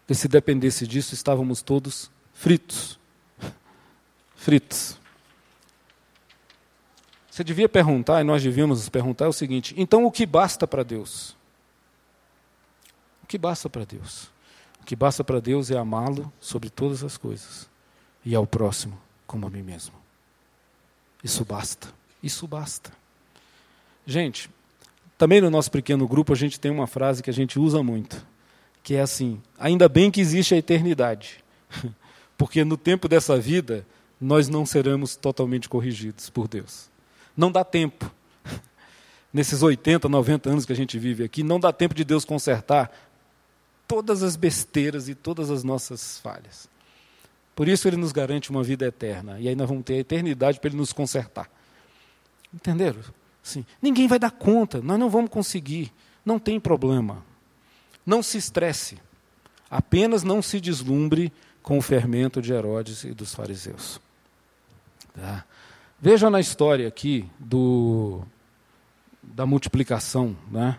[0.00, 2.98] Porque se dependesse disso, estávamos todos fritos.
[4.34, 4.98] Fritos.
[7.34, 10.84] Você devia perguntar, e nós devíamos perguntar, é o seguinte: então o que basta para
[10.84, 11.36] Deus?
[13.24, 14.30] O que basta para Deus?
[14.80, 17.68] O que basta para Deus é amá-lo sobre todas as coisas
[18.24, 19.96] e ao próximo como a mim mesmo.
[21.24, 21.88] Isso basta.
[22.22, 22.92] Isso basta.
[24.06, 24.48] Gente,
[25.18, 28.24] também no nosso pequeno grupo a gente tem uma frase que a gente usa muito,
[28.80, 31.42] que é assim: ainda bem que existe a eternidade,
[32.38, 33.84] porque no tempo dessa vida
[34.20, 36.93] nós não seremos totalmente corrigidos por Deus.
[37.36, 38.10] Não dá tempo.
[39.32, 42.90] Nesses 80, 90 anos que a gente vive aqui, não dá tempo de Deus consertar
[43.86, 46.68] todas as besteiras e todas as nossas falhas.
[47.54, 49.38] Por isso ele nos garante uma vida eterna.
[49.38, 51.50] E aí nós vamos ter a eternidade para ele nos consertar.
[52.52, 53.00] Entenderam?
[53.42, 53.64] Sim.
[53.80, 55.92] Ninguém vai dar conta, nós não vamos conseguir.
[56.24, 57.22] Não tem problema.
[58.04, 58.98] Não se estresse.
[59.70, 61.32] Apenas não se deslumbre
[61.62, 64.00] com o fermento de Herodes e dos fariseus.
[65.14, 65.44] Tá?
[66.04, 68.20] Veja na história aqui do,
[69.22, 70.36] da multiplicação.
[70.50, 70.78] Né?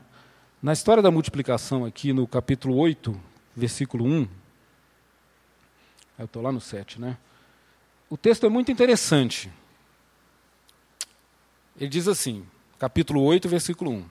[0.61, 3.19] Na história da multiplicação, aqui no capítulo 8,
[3.55, 4.27] versículo 1,
[6.19, 7.17] eu estou lá no 7, né?
[8.07, 9.49] O texto é muito interessante.
[11.75, 12.45] Ele diz assim,
[12.77, 14.05] capítulo 8, versículo 1.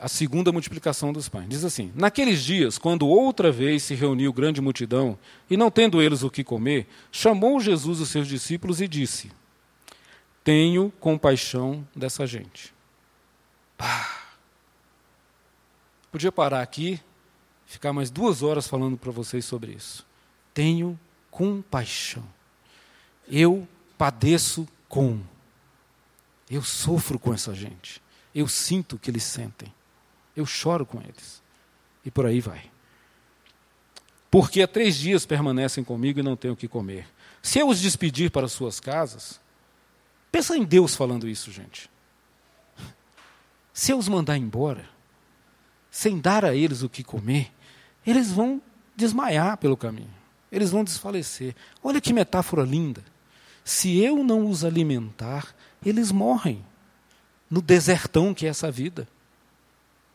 [0.00, 1.48] A segunda multiplicação dos pães.
[1.48, 6.22] Diz assim: Naqueles dias, quando outra vez se reuniu grande multidão, e não tendo eles
[6.22, 9.32] o que comer, chamou Jesus os seus discípulos e disse:
[10.44, 12.72] Tenho compaixão dessa gente.
[13.76, 14.20] Pá.
[16.12, 17.00] Podia parar aqui,
[17.66, 20.06] ficar mais duas horas falando para vocês sobre isso
[20.54, 20.98] tenho
[21.30, 22.24] compaixão.
[23.26, 23.66] Eu
[23.98, 25.20] padeço com.
[26.48, 28.00] Eu sofro com essa gente.
[28.32, 29.72] Eu sinto o que eles sentem.
[30.36, 31.42] Eu choro com eles.
[32.04, 32.70] E por aí vai.
[34.30, 37.06] Porque há três dias permanecem comigo e não tenho o que comer.
[37.42, 39.40] Se eu os despedir para suas casas,
[40.34, 41.90] pensa em Deus falando isso, gente.
[43.72, 44.88] Se eu os mandar embora,
[45.90, 47.52] sem dar a eles o que comer,
[48.06, 48.60] eles vão
[48.96, 50.24] desmaiar pelo caminho
[50.54, 51.54] eles vão desfalecer.
[51.82, 53.02] Olha que metáfora linda.
[53.64, 55.54] Se eu não os alimentar,
[55.84, 56.64] eles morrem
[57.50, 59.08] no desertão que é essa vida.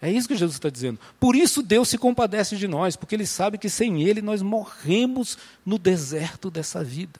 [0.01, 0.97] É isso que Jesus está dizendo.
[1.19, 5.37] Por isso Deus se compadece de nós, porque Ele sabe que sem Ele nós morremos
[5.65, 7.19] no deserto dessa vida.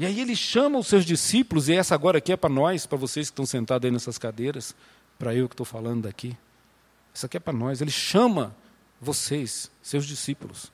[0.00, 2.96] E aí ele chama os seus discípulos, e essa agora aqui é para nós, para
[2.96, 4.74] vocês que estão sentados aí nessas cadeiras,
[5.18, 6.34] para eu que estou falando daqui.
[7.12, 7.82] Isso aqui é para nós.
[7.82, 8.56] Ele chama
[8.98, 10.72] vocês, seus discípulos,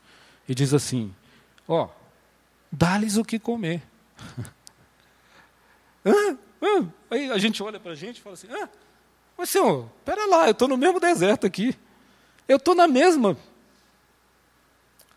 [0.49, 1.13] e diz assim:
[1.67, 1.91] Ó, oh,
[2.71, 3.83] dá-lhes o que comer.
[6.07, 6.85] ah, ah.
[7.11, 8.69] Aí a gente olha para a gente e fala assim: ah,
[9.37, 11.77] mas senhor, espera lá, eu estou no mesmo deserto aqui.
[12.47, 13.37] Eu estou na mesma.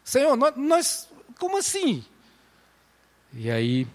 [0.04, 2.04] Senhor, nós, nós, como assim?
[3.32, 3.88] E aí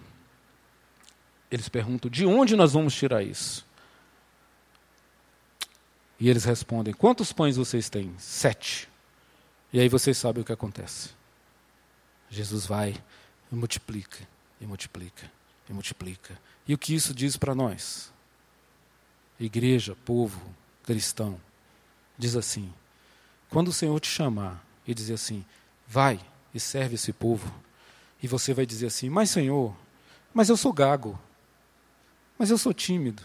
[1.51, 3.65] eles perguntam: de onde nós vamos tirar isso?
[6.19, 8.13] E eles respondem: quantos pães vocês têm?
[8.17, 8.89] Sete.
[9.71, 11.09] E aí vocês sabem o que acontece.
[12.29, 12.95] Jesus vai
[13.51, 14.27] e multiplica,
[14.59, 15.31] e multiplica,
[15.69, 16.39] e multiplica.
[16.67, 18.11] E o que isso diz para nós?
[19.39, 20.41] Igreja, povo,
[20.83, 21.39] cristão,
[22.17, 22.73] diz assim:
[23.49, 25.45] quando o Senhor te chamar e dizer assim,
[25.87, 26.19] vai
[26.53, 27.53] e serve esse povo,
[28.21, 29.75] e você vai dizer assim: Mas Senhor,
[30.33, 31.19] mas eu sou gago,
[32.37, 33.23] mas eu sou tímido,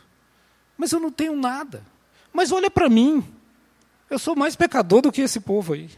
[0.76, 1.84] mas eu não tenho nada,
[2.32, 3.24] mas olha para mim,
[4.08, 5.90] eu sou mais pecador do que esse povo aí.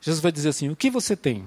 [0.00, 1.46] Jesus vai dizer assim: O que você tem?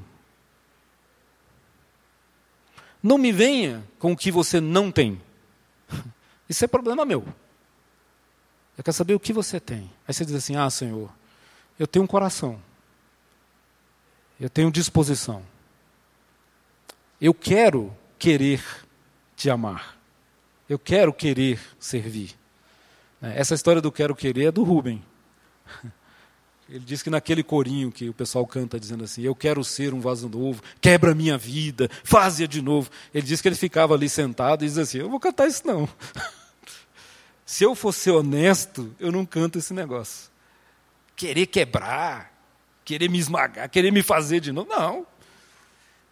[3.02, 5.22] Não me venha com o que você não tem.
[6.50, 7.24] Isso é problema meu.
[8.78, 9.92] Eu quero saber o que você tem.
[10.08, 11.12] Aí você diz assim: Ah, Senhor,
[11.80, 12.62] eu tenho um coração.
[14.40, 15.44] Eu tenho disposição.
[17.20, 18.64] Eu quero querer
[19.36, 19.97] te amar.
[20.70, 22.32] Eu quero querer servir.
[23.22, 25.04] É, essa história do quero querer é do Rubem.
[26.70, 30.02] Ele diz que naquele corinho que o pessoal canta dizendo assim: Eu quero ser um
[30.02, 32.90] vaso novo, quebra minha vida, faz-a de novo.
[33.14, 35.88] Ele diz que ele ficava ali sentado e diz assim: Eu vou cantar isso não.
[37.46, 40.30] Se eu fosse honesto, eu não canto esse negócio.
[41.16, 42.34] Querer quebrar,
[42.84, 44.70] querer me esmagar, querer me fazer de novo.
[44.70, 45.08] Não.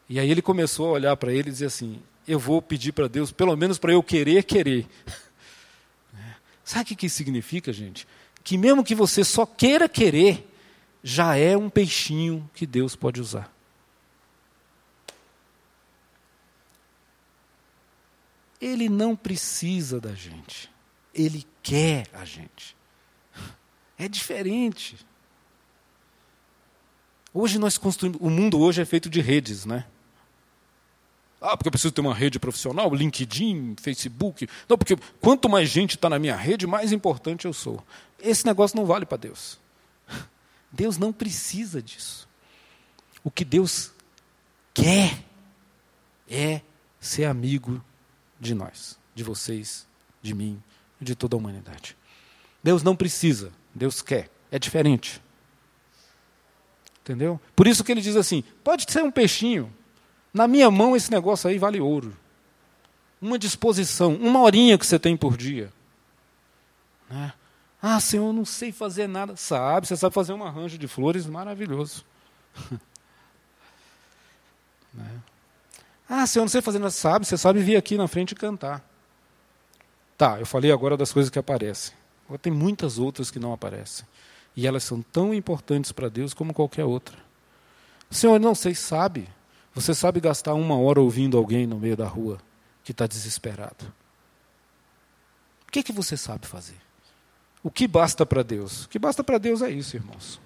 [0.08, 3.07] E aí ele começou a olhar para ele e dizer assim: Eu vou pedir para
[3.07, 4.88] Deus, pelo menos para eu querer, querer.
[6.63, 8.07] Sabe o que isso significa, gente?
[8.43, 10.49] Que mesmo que você só queira querer,
[11.03, 13.53] já é um peixinho que Deus pode usar.
[18.59, 20.71] Ele não precisa da gente.
[21.13, 22.76] Ele quer a gente.
[23.97, 24.97] É diferente.
[27.34, 28.19] Hoje nós construímos.
[28.21, 29.86] O mundo hoje é feito de redes, né?
[31.46, 34.48] Ah, porque eu preciso ter uma rede profissional, LinkedIn, Facebook.
[34.68, 37.86] Não, porque quanto mais gente está na minha rede, mais importante eu sou.
[38.20, 39.60] Esse negócio não vale para Deus.
[40.72, 42.28] Deus não precisa disso.
[43.24, 43.91] O que Deus
[44.74, 45.24] quer
[46.28, 46.62] é
[47.00, 47.84] ser amigo
[48.39, 49.88] de nós, de vocês,
[50.24, 50.62] de mim,
[51.00, 51.96] de toda a humanidade.
[52.64, 54.32] Deus não precisa, Deus quer.
[54.52, 55.22] É diferente.
[57.02, 57.39] Entendeu?
[57.56, 59.72] Por isso que ele diz assim: pode ser um peixinho,
[60.36, 62.13] na minha mão, esse negócio aí vale ouro.
[63.21, 65.71] Uma disposição, uma horinha que você tem por dia.
[67.09, 67.31] Né?
[67.81, 69.38] Ah, Senhor, eu não sei fazer nada.
[69.38, 72.03] Sabe, você sabe fazer um arranjo de flores maravilhoso.
[74.93, 75.21] né?
[76.09, 76.91] Ah, Senhor, eu não sei fazer nada.
[76.91, 78.83] Sabe, você sabe vir aqui na frente e cantar.
[80.17, 81.95] Tá, eu falei agora das coisas que aparecem.
[82.25, 84.05] Agora tem muitas outras que não aparecem.
[84.53, 87.15] E elas são tão importantes para Deus como qualquer outra.
[88.11, 89.29] Senhor, não sei, sabe.
[89.76, 92.39] Você sabe gastar uma hora ouvindo alguém no meio da rua
[92.82, 93.93] que está desesperado?
[95.67, 96.78] O que, que você sabe fazer?
[97.61, 98.86] O que basta para Deus?
[98.86, 100.39] O que basta para Deus é isso, irmãos.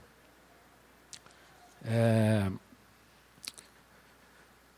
[1.85, 2.51] É...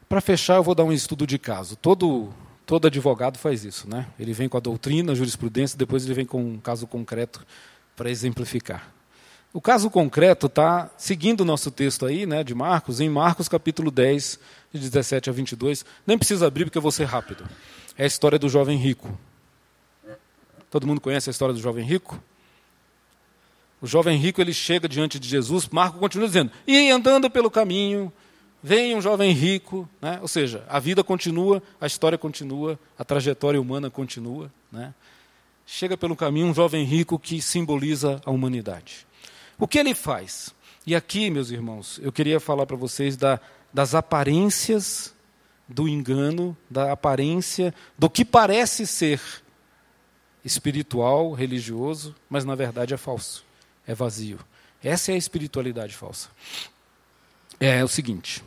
[0.09, 1.77] Para fechar, eu vou dar um estudo de caso.
[1.77, 2.33] Todo,
[2.65, 4.05] todo advogado faz isso, né?
[4.19, 7.47] Ele vem com a doutrina, a jurisprudência, depois ele vem com um caso concreto
[7.95, 8.91] para exemplificar.
[9.53, 13.91] O caso concreto está seguindo o nosso texto aí, né, de Marcos, em Marcos capítulo
[13.91, 14.39] 10,
[14.71, 15.83] de 17 a 22.
[16.07, 17.43] Nem precisa abrir porque eu vou ser rápido.
[17.97, 19.17] É a história do jovem rico.
[20.69, 22.17] Todo mundo conhece a história do jovem rico?
[23.81, 28.13] O jovem rico ele chega diante de Jesus, Marcos continua dizendo: "E andando pelo caminho,
[28.63, 30.17] vem um jovem rico", né?
[30.21, 34.93] Ou seja, a vida continua, a história continua, a trajetória humana continua, né?
[35.65, 39.10] Chega pelo caminho um jovem rico que simboliza a humanidade.
[39.61, 40.55] O que ele faz?
[40.87, 43.39] E aqui, meus irmãos, eu queria falar para vocês da,
[43.71, 45.13] das aparências
[45.69, 49.21] do engano, da aparência do que parece ser
[50.43, 53.45] espiritual, religioso, mas na verdade é falso,
[53.85, 54.39] é vazio.
[54.83, 56.29] Essa é a espiritualidade falsa.
[57.59, 58.43] É, o seguinte,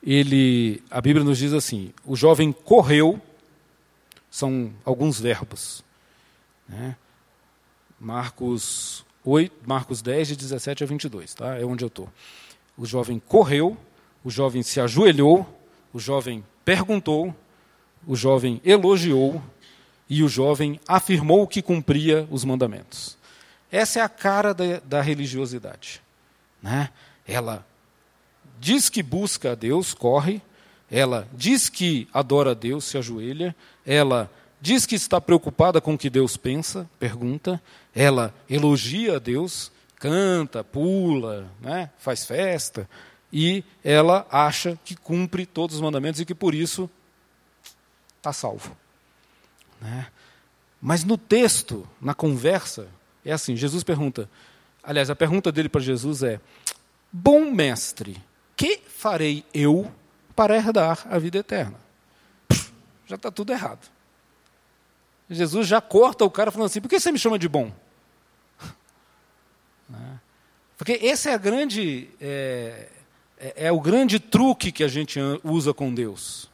[0.00, 3.20] ele, a Bíblia nos diz assim: o jovem correu,
[4.30, 5.82] são alguns verbos.
[6.68, 6.94] Né?
[7.98, 11.56] Marcos 8, Marcos 10, de 17 a 22, tá?
[11.56, 12.08] é onde eu estou.
[12.76, 13.76] O jovem correu,
[14.24, 15.46] o jovem se ajoelhou,
[15.92, 17.34] o jovem perguntou,
[18.06, 19.40] o jovem elogiou
[20.08, 23.16] e o jovem afirmou que cumpria os mandamentos.
[23.70, 26.02] Essa é a cara da, da religiosidade.
[26.60, 26.90] Né?
[27.24, 27.64] Ela
[28.58, 30.42] diz que busca a Deus, corre,
[30.90, 33.54] ela diz que adora a Deus, se ajoelha,
[33.86, 34.28] ela
[34.60, 37.60] diz que está preocupada com o que Deus pensa, pergunta,
[37.94, 41.90] ela elogia a Deus, canta, pula, né?
[41.98, 42.88] faz festa,
[43.32, 46.90] e ela acha que cumpre todos os mandamentos e que por isso
[48.18, 48.76] está salvo.
[49.80, 50.08] Né?
[50.80, 52.88] Mas no texto, na conversa,
[53.24, 54.28] é assim: Jesus pergunta.
[54.82, 56.40] Aliás, a pergunta dele para Jesus é:
[57.12, 58.16] Bom mestre,
[58.56, 59.90] que farei eu
[60.34, 61.78] para herdar a vida eterna?
[63.06, 63.99] já está tudo errado.
[65.30, 67.72] Jesus já corta o cara falando assim: Por que você me chama de bom?
[69.88, 70.20] Né?
[70.76, 72.88] Porque esse é grande é,
[73.38, 76.48] é, é o grande truque que a gente usa com Deus.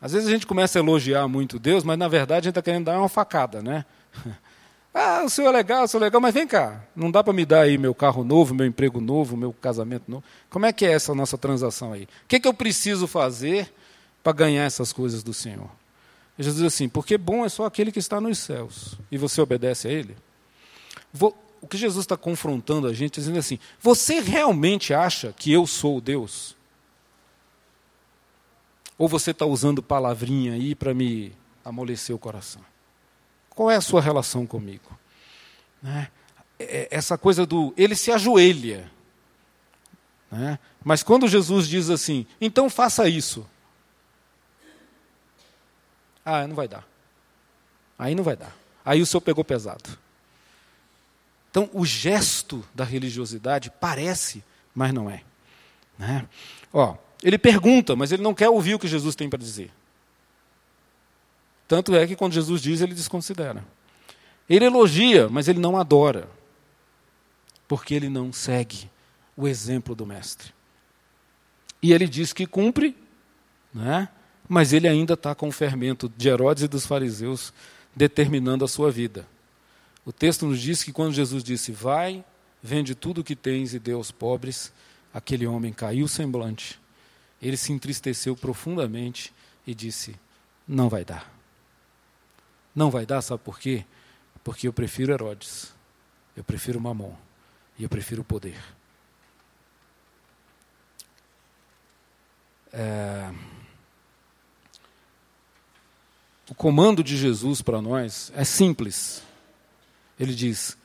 [0.00, 2.62] Às vezes a gente começa a elogiar muito Deus, mas na verdade a gente está
[2.62, 3.84] querendo dar uma facada, né?
[4.92, 7.32] Ah, o senhor é legal, o senhor é legal, mas vem cá, não dá para
[7.32, 10.24] me dar aí meu carro novo, meu emprego novo, meu casamento novo?
[10.48, 12.08] Como é que é essa nossa transação aí?
[12.24, 13.72] O que, é que eu preciso fazer
[14.20, 15.70] para ganhar essas coisas do Senhor?
[16.42, 19.88] Jesus diz assim, porque bom é só aquele que está nos céus, e você obedece
[19.88, 20.16] a Ele.
[21.60, 26.00] O que Jesus está confrontando a gente, dizendo assim, você realmente acha que eu sou
[26.00, 26.56] Deus?
[28.96, 31.32] Ou você está usando palavrinha aí para me
[31.64, 32.62] amolecer o coração?
[33.50, 34.98] Qual é a sua relação comigo?
[35.82, 36.08] Né?
[36.58, 37.74] É, essa coisa do.
[37.76, 38.90] Ele se ajoelha.
[40.30, 40.58] Né?
[40.82, 43.46] Mas quando Jesus diz assim, então faça isso.
[46.24, 46.86] Ah, não vai dar.
[47.98, 48.54] Aí não vai dar.
[48.84, 49.98] Aí o senhor pegou pesado.
[51.50, 54.42] Então, o gesto da religiosidade parece,
[54.74, 55.22] mas não é.
[55.98, 56.26] Né?
[56.72, 59.70] Ó, ele pergunta, mas ele não quer ouvir o que Jesus tem para dizer.
[61.66, 63.64] Tanto é que quando Jesus diz, ele desconsidera.
[64.48, 66.28] Ele elogia, mas ele não adora.
[67.68, 68.90] Porque ele não segue
[69.36, 70.52] o exemplo do Mestre.
[71.82, 72.96] E ele diz que cumpre,
[73.72, 74.08] né?
[74.50, 77.54] Mas ele ainda está com o fermento de Herodes e dos fariseus
[77.96, 79.26] determinando a sua vida.
[80.04, 82.22] O texto nos diz que quando Jesus disse: Vai,
[82.62, 84.72] vende tudo o que tens e dê aos pobres,
[85.14, 86.78] aquele homem caiu semblante
[87.40, 89.32] ele se entristeceu profundamente
[89.66, 90.18] e disse:
[90.68, 91.32] Não vai dar.
[92.74, 93.84] Não vai dar, sabe por quê?
[94.44, 95.74] Porque eu prefiro Herodes,
[96.36, 97.14] eu prefiro Mamon
[97.78, 98.58] e eu prefiro o poder.
[102.72, 103.32] É...
[106.50, 109.22] O comando de Jesus para nós é simples.
[110.18, 110.76] Ele diz: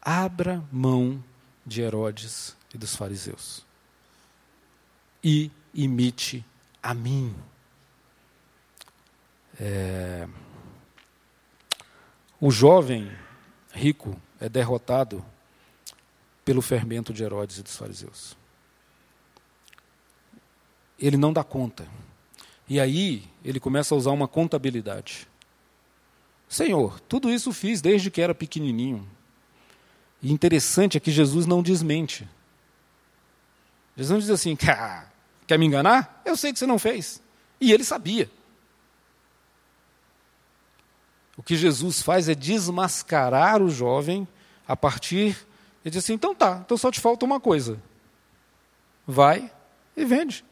[0.00, 1.22] abra mão
[1.66, 3.66] de Herodes e dos fariseus.
[5.22, 6.44] E imite
[6.80, 7.34] a mim.
[9.58, 10.28] É...
[12.40, 13.10] O jovem
[13.72, 15.24] rico é derrotado
[16.44, 18.36] pelo fermento de Herodes e dos fariseus.
[20.96, 21.88] Ele não dá conta.
[22.72, 25.28] E aí ele começa a usar uma contabilidade.
[26.48, 29.06] Senhor, tudo isso fiz desde que era pequenininho.
[30.22, 32.26] E interessante é que Jesus não desmente.
[33.94, 36.22] Jesus não diz assim, Quer me enganar?
[36.24, 37.22] Eu sei que você não fez.
[37.60, 38.30] E ele sabia.
[41.36, 44.26] O que Jesus faz é desmascarar o jovem
[44.66, 45.36] a partir.
[45.84, 47.78] Ele diz assim: então tá, então só te falta uma coisa.
[49.06, 49.52] Vai
[49.94, 50.42] e vende.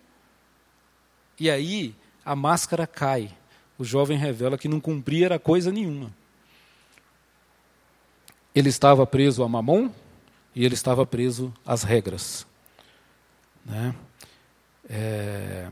[1.38, 3.36] E aí a máscara cai.
[3.78, 6.12] O jovem revela que não cumpria coisa nenhuma.
[8.54, 9.90] Ele estava preso a mamon
[10.54, 12.46] e ele estava preso às regras.
[13.64, 13.94] Né?
[14.88, 15.70] É...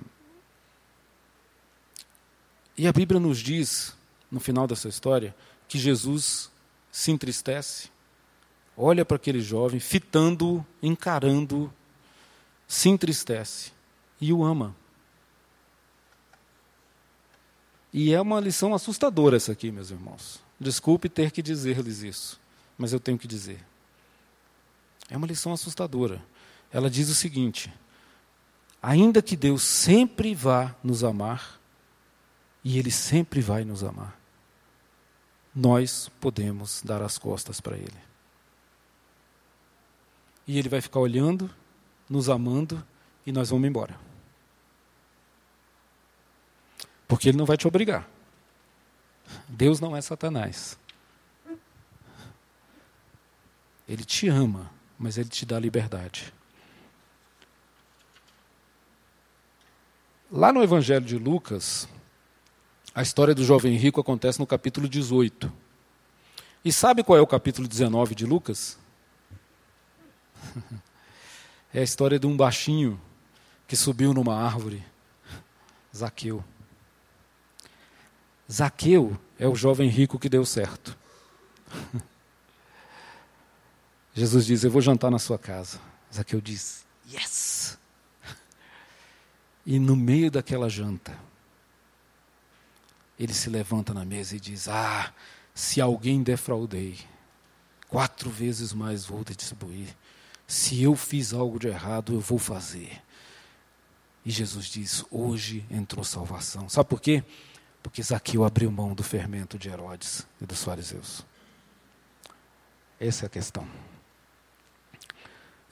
[2.77, 3.97] E a Bíblia nos diz,
[4.31, 5.35] no final dessa história,
[5.67, 6.51] que Jesus
[6.93, 7.91] se entristece,
[8.77, 11.73] olha para aquele jovem, fitando, encarando,
[12.69, 13.73] se entristece
[14.21, 14.75] e o ama.
[18.01, 20.39] E é uma lição assustadora essa aqui, meus irmãos.
[20.61, 22.41] Desculpe ter que dizer-lhes isso,
[22.79, 23.59] mas eu tenho que dizer.
[25.11, 26.25] É uma lição assustadora.
[26.71, 27.75] Ela diz o seguinte:
[28.81, 31.59] ainda que Deus sempre vá nos amar,
[32.63, 34.17] e Ele sempre vai nos amar,
[35.53, 37.99] nós podemos dar as costas para Ele.
[40.47, 41.51] E Ele vai ficar olhando,
[42.09, 42.81] nos amando,
[43.27, 43.99] e nós vamos embora.
[47.09, 48.07] Porque Ele não vai te obrigar.
[49.49, 50.79] Deus não é Satanás.
[53.89, 56.33] Ele te ama, mas Ele te dá liberdade.
[60.31, 61.89] Lá no Evangelho de Lucas,
[62.95, 65.53] A história do jovem rico acontece no capítulo 18.
[66.65, 68.77] E sabe qual é o capítulo 19 de Lucas?
[71.73, 72.99] É a história de um baixinho
[73.67, 74.83] que subiu numa árvore,
[75.95, 76.43] Zaqueu.
[78.51, 80.97] Zaqueu é o jovem rico que deu certo.
[84.15, 85.79] Jesus diz: Eu vou jantar na sua casa.
[86.13, 87.79] Zaqueu diz: Yes!
[89.67, 91.17] E no meio daquela janta,
[93.19, 95.13] ele se levanta na mesa e diz: Ah,
[95.55, 96.99] se alguém defraudei,
[97.89, 99.95] quatro vezes mais vou distribuir.
[100.47, 103.03] Se eu fiz algo de errado, eu vou fazer.
[104.25, 106.69] E Jesus diz: Hoje entrou salvação.
[106.69, 107.23] Sabe por quê?
[107.83, 111.25] Porque Zaqueu abriu mão do fermento de Herodes e dos fariseus.
[112.99, 113.67] Essa é a questão.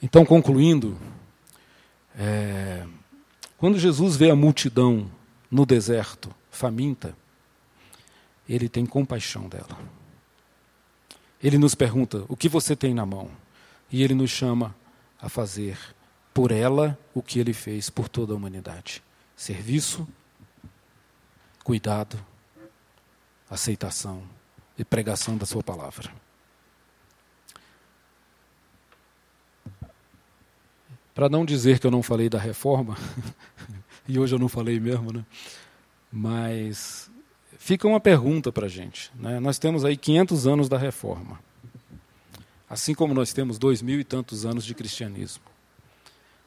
[0.01, 0.97] Então, concluindo,
[2.17, 2.85] é,
[3.57, 5.09] quando Jesus vê a multidão
[5.49, 7.15] no deserto, faminta,
[8.47, 9.77] ele tem compaixão dela.
[11.41, 13.29] Ele nos pergunta: o que você tem na mão?
[13.91, 14.75] E ele nos chama
[15.19, 15.77] a fazer
[16.33, 19.03] por ela o que ele fez por toda a humanidade:
[19.35, 20.07] serviço,
[21.67, 22.17] cuidado,
[23.49, 24.23] aceitação
[24.79, 26.09] e pregação da sua palavra.
[31.13, 32.95] Para não dizer que eu não falei da reforma,
[34.07, 35.25] e hoje eu não falei mesmo, né?
[36.09, 37.11] mas
[37.57, 39.11] fica uma pergunta para a gente.
[39.13, 39.37] Né?
[39.41, 41.37] Nós temos aí 500 anos da reforma,
[42.69, 45.43] assim como nós temos dois mil e tantos anos de cristianismo.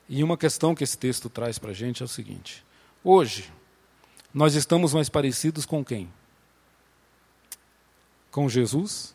[0.08, 2.64] E uma questão que esse texto traz para a gente é o seguinte:
[3.04, 3.52] hoje,
[4.32, 6.10] nós estamos mais parecidos com quem?
[8.30, 9.14] Com Jesus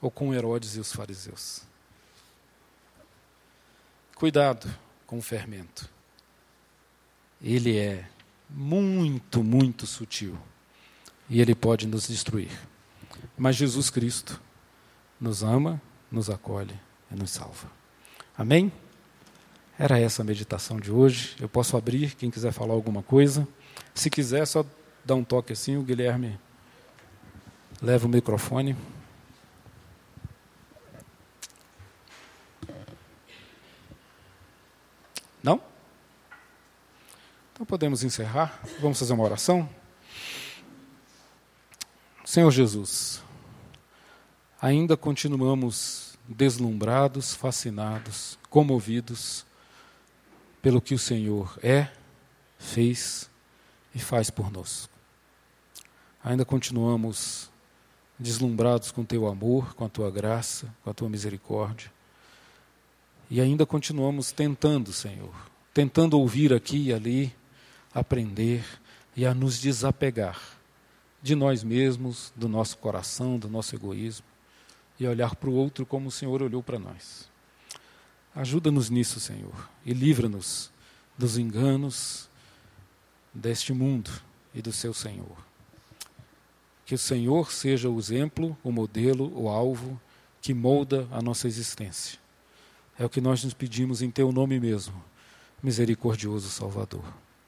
[0.00, 1.62] ou com Herodes e os fariseus?
[4.14, 4.72] Cuidado
[5.06, 5.88] com o fermento.
[7.40, 8.08] Ele é
[8.48, 10.38] muito, muito sutil.
[11.28, 12.50] E ele pode nos destruir.
[13.36, 14.40] Mas Jesus Cristo
[15.20, 15.80] nos ama,
[16.10, 16.74] nos acolhe
[17.10, 17.70] e nos salva.
[18.36, 18.72] Amém?
[19.78, 21.34] Era essa a meditação de hoje.
[21.40, 23.46] Eu posso abrir, quem quiser falar alguma coisa.
[23.94, 24.64] Se quiser, só
[25.04, 26.38] dá um toque assim, o Guilherme
[27.80, 28.76] leva o microfone.
[35.42, 35.60] Não?
[37.52, 38.60] Então podemos encerrar.
[38.80, 39.68] Vamos fazer uma oração?
[42.24, 43.22] Senhor Jesus,
[44.60, 49.44] ainda continuamos deslumbrados, fascinados, comovidos
[50.62, 51.88] pelo que o Senhor é,
[52.58, 53.28] fez
[53.94, 54.88] e faz por nós.
[56.24, 57.50] Ainda continuamos
[58.18, 61.92] deslumbrados com teu amor, com a tua graça, com a tua misericórdia.
[63.28, 65.34] E ainda continuamos tentando, Senhor,
[65.74, 67.34] tentando ouvir aqui e ali,
[67.94, 68.64] aprender
[69.16, 70.40] e a nos desapegar
[71.22, 74.26] de nós mesmos, do nosso coração, do nosso egoísmo
[74.98, 77.28] e olhar para o outro como o Senhor olhou para nós.
[78.34, 80.70] Ajuda-nos nisso, Senhor, e livra-nos
[81.18, 82.28] dos enganos
[83.32, 84.10] deste mundo
[84.54, 85.36] e do seu Senhor.
[86.84, 90.00] Que o Senhor seja o exemplo, o modelo, o alvo
[90.40, 92.18] que molda a nossa existência.
[92.98, 95.02] É o que nós nos pedimos em teu nome mesmo,
[95.62, 97.04] misericordioso Salvador.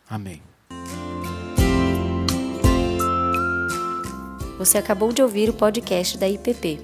[0.08, 0.40] Amém.
[4.58, 6.80] Você acabou de ouvir o podcast da IPP.